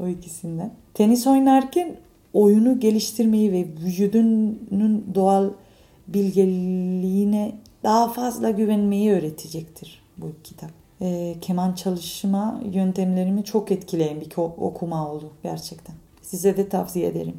o 0.00 0.08
ikisinden. 0.08 0.70
Tenis 0.94 1.26
oynarken 1.26 1.96
oyunu 2.32 2.80
geliştirmeyi 2.80 3.52
ve 3.52 3.66
vücudunun 3.84 5.06
doğal 5.14 5.50
bilgeliğine 6.08 7.52
daha 7.82 8.08
fazla 8.08 8.50
güvenmeyi 8.50 9.12
öğretecektir 9.12 10.02
bu 10.18 10.26
kitap. 10.44 10.79
E, 11.00 11.34
keman 11.40 11.72
çalışma 11.72 12.60
yöntemlerimi 12.72 13.44
çok 13.44 13.70
etkileyen 13.72 14.20
bir 14.20 14.28
okuma 14.36 15.10
oldu 15.10 15.30
gerçekten. 15.42 15.94
Size 16.22 16.56
de 16.56 16.68
tavsiye 16.68 17.06
ederim. 17.06 17.36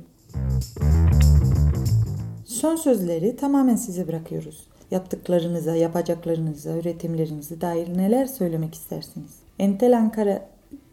Son 2.45 2.76
sözleri 2.76 3.36
tamamen 3.36 3.76
size 3.76 4.08
bırakıyoruz. 4.08 4.67
Yaptıklarınıza, 4.91 5.76
yapacaklarınıza, 5.76 6.78
üretimlerinize 6.78 7.62
dair 7.62 7.97
neler 7.97 8.26
söylemek 8.26 8.76
istersiniz? 8.76 9.32
Entel 9.60 9.97
Ankara 9.97 10.47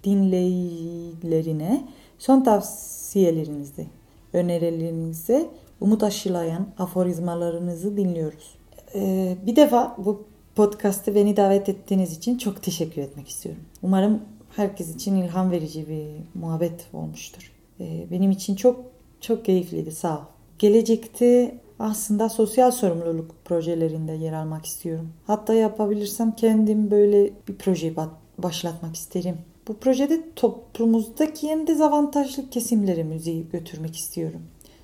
dinleyicilerine 0.04 1.84
son 2.18 2.42
tavsiyelerinizi, 2.42 3.86
önerilerinizi 4.32 5.48
umut 5.80 6.02
aşılayan 6.02 6.66
aforizmalarınızı 6.78 7.96
dinliyoruz. 7.96 8.58
Ee, 8.94 9.36
bir 9.46 9.56
defa 9.56 9.96
bu 9.98 10.27
podcast'ı 10.58 11.14
beni 11.14 11.36
davet 11.36 11.68
ettiğiniz 11.68 12.12
için 12.12 12.38
çok 12.38 12.62
teşekkür 12.62 13.02
etmek 13.02 13.28
istiyorum. 13.28 13.62
Umarım 13.82 14.22
herkes 14.56 14.94
için 14.94 15.16
ilham 15.16 15.50
verici 15.50 15.88
bir 15.88 16.40
muhabbet 16.40 16.86
olmuştur. 16.92 17.52
Ee, 17.80 18.06
benim 18.10 18.30
için 18.30 18.56
çok 18.56 18.80
çok 19.20 19.44
keyifliydi 19.44 19.92
sağ 19.92 20.18
ol. 20.18 20.22
Gelecekte 20.58 21.54
aslında 21.78 22.28
sosyal 22.28 22.70
sorumluluk 22.70 23.44
projelerinde 23.44 24.12
yer 24.12 24.32
almak 24.32 24.66
istiyorum. 24.66 25.12
Hatta 25.26 25.54
yapabilirsem 25.54 26.32
kendim 26.32 26.90
böyle 26.90 27.30
bir 27.48 27.56
proje 27.58 27.94
başlatmak 28.38 28.96
isterim. 28.96 29.36
Bu 29.68 29.76
projede 29.76 30.20
toplumumuzdaki 30.36 31.48
en 31.48 31.66
dezavantajlı 31.66 32.50
kesimleri 32.50 33.04
müziği 33.04 33.48
götürmek 33.52 33.96
istiyorum. 33.96 34.42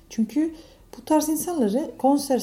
Çünkü 0.09 0.55
bu 0.97 1.05
tarz 1.05 1.29
insanları 1.29 1.91
konser 1.97 2.39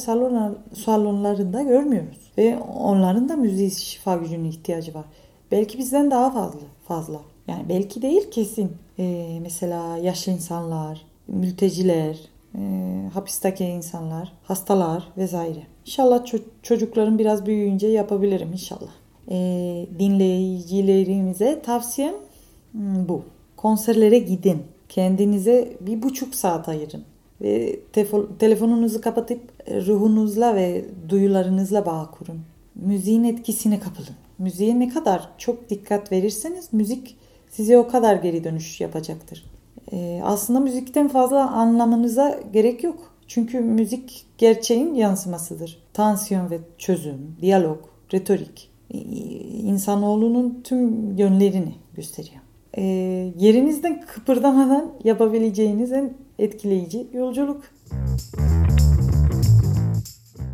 salonlarında 0.74 1.62
görmüyoruz. 1.62 2.21
Ve 2.38 2.58
onların 2.58 3.28
da 3.28 3.36
müziği 3.36 3.70
şifa 3.70 4.16
gücüne 4.16 4.48
ihtiyacı 4.48 4.94
var. 4.94 5.04
Belki 5.50 5.78
bizden 5.78 6.10
daha 6.10 6.30
fazla. 6.30 6.60
fazla. 6.88 7.20
Yani 7.48 7.68
belki 7.68 8.02
değil 8.02 8.30
kesin. 8.30 8.72
Ee, 8.98 9.38
mesela 9.42 9.96
yaşlı 9.96 10.32
insanlar, 10.32 11.06
mülteciler, 11.28 12.18
e, 12.54 12.60
hapisteki 13.14 13.64
insanlar, 13.64 14.32
hastalar 14.44 15.08
vesaire. 15.16 15.62
İnşallah 15.86 16.24
ço- 16.24 16.42
çocukların 16.62 17.18
biraz 17.18 17.46
büyüyünce 17.46 17.86
yapabilirim 17.86 18.52
inşallah. 18.52 18.90
E, 19.30 19.36
dinleyicilerimize 19.98 21.62
tavsiyem 21.62 22.14
hmm, 22.72 23.08
bu. 23.08 23.22
Konserlere 23.56 24.18
gidin. 24.18 24.62
Kendinize 24.88 25.76
bir 25.80 26.02
buçuk 26.02 26.34
saat 26.34 26.68
ayırın. 26.68 27.04
Ve 27.42 27.80
telefonunuzu 28.38 29.00
kapatıp 29.00 29.40
ruhunuzla 29.86 30.54
ve 30.54 30.84
duyularınızla 31.08 31.86
bağ 31.86 32.10
kurun. 32.18 32.40
Müziğin 32.74 33.24
etkisine 33.24 33.80
kapılın. 33.80 34.16
Müziğe 34.38 34.80
ne 34.80 34.88
kadar 34.88 35.28
çok 35.38 35.70
dikkat 35.70 36.12
verirseniz 36.12 36.72
müzik 36.72 37.16
size 37.50 37.78
o 37.78 37.88
kadar 37.88 38.16
geri 38.16 38.44
dönüş 38.44 38.80
yapacaktır. 38.80 39.44
Ee, 39.92 40.20
aslında 40.24 40.60
müzikten 40.60 41.08
fazla 41.08 41.50
anlamanıza 41.50 42.40
gerek 42.52 42.84
yok. 42.84 43.12
Çünkü 43.26 43.60
müzik 43.60 44.26
gerçeğin 44.38 44.94
yansımasıdır. 44.94 45.82
Tansiyon 45.92 46.50
ve 46.50 46.58
çözüm, 46.78 47.36
diyalog, 47.40 47.78
retorik 48.12 48.70
insanoğlunun 49.62 50.60
tüm 50.64 51.16
yönlerini 51.16 51.74
gösteriyor. 51.94 52.40
Ee, 52.76 52.82
yerinizden 53.38 54.00
kıpırdamadan 54.00 54.92
yapabileceğiniz 55.04 55.92
en 55.92 56.14
etkileyici 56.38 57.06
yolculuk. 57.12 57.64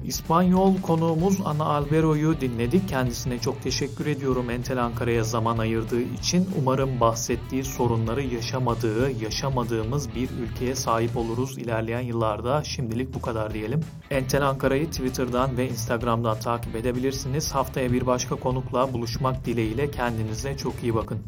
İspanyol 0.09 0.81
konuğumuz 0.83 1.39
Ana 1.45 1.65
Albero'yu 1.65 2.41
dinledik. 2.41 2.89
Kendisine 2.89 3.39
çok 3.39 3.63
teşekkür 3.63 4.07
ediyorum 4.07 4.51
Entel 4.51 4.85
Ankara'ya 4.85 5.25
zaman 5.25 5.59
ayırdığı 5.59 6.01
için. 6.01 6.49
Umarım 6.59 7.01
bahsettiği 7.01 7.65
sorunları 7.65 8.23
yaşamadığı, 8.23 9.11
yaşamadığımız 9.25 10.15
bir 10.15 10.31
ülkeye 10.31 10.75
sahip 10.75 11.17
oluruz 11.17 11.59
ilerleyen 11.59 12.01
yıllarda. 12.01 12.65
Şimdilik 12.65 13.15
bu 13.15 13.21
kadar 13.21 13.55
diyelim. 13.55 13.81
Entel 14.11 14.49
Ankara'yı 14.49 14.87
Twitter'dan 14.91 15.57
ve 15.57 15.69
Instagram'dan 15.69 16.41
takip 16.41 16.77
edebilirsiniz. 16.77 17.55
Haftaya 17.55 17.93
bir 17.93 18.07
başka 18.07 18.37
konukla 18.37 18.93
buluşmak 18.93 19.45
dileğiyle 19.45 19.91
kendinize 19.91 20.57
çok 20.57 20.75
iyi 20.83 20.95
bakın. 20.95 21.19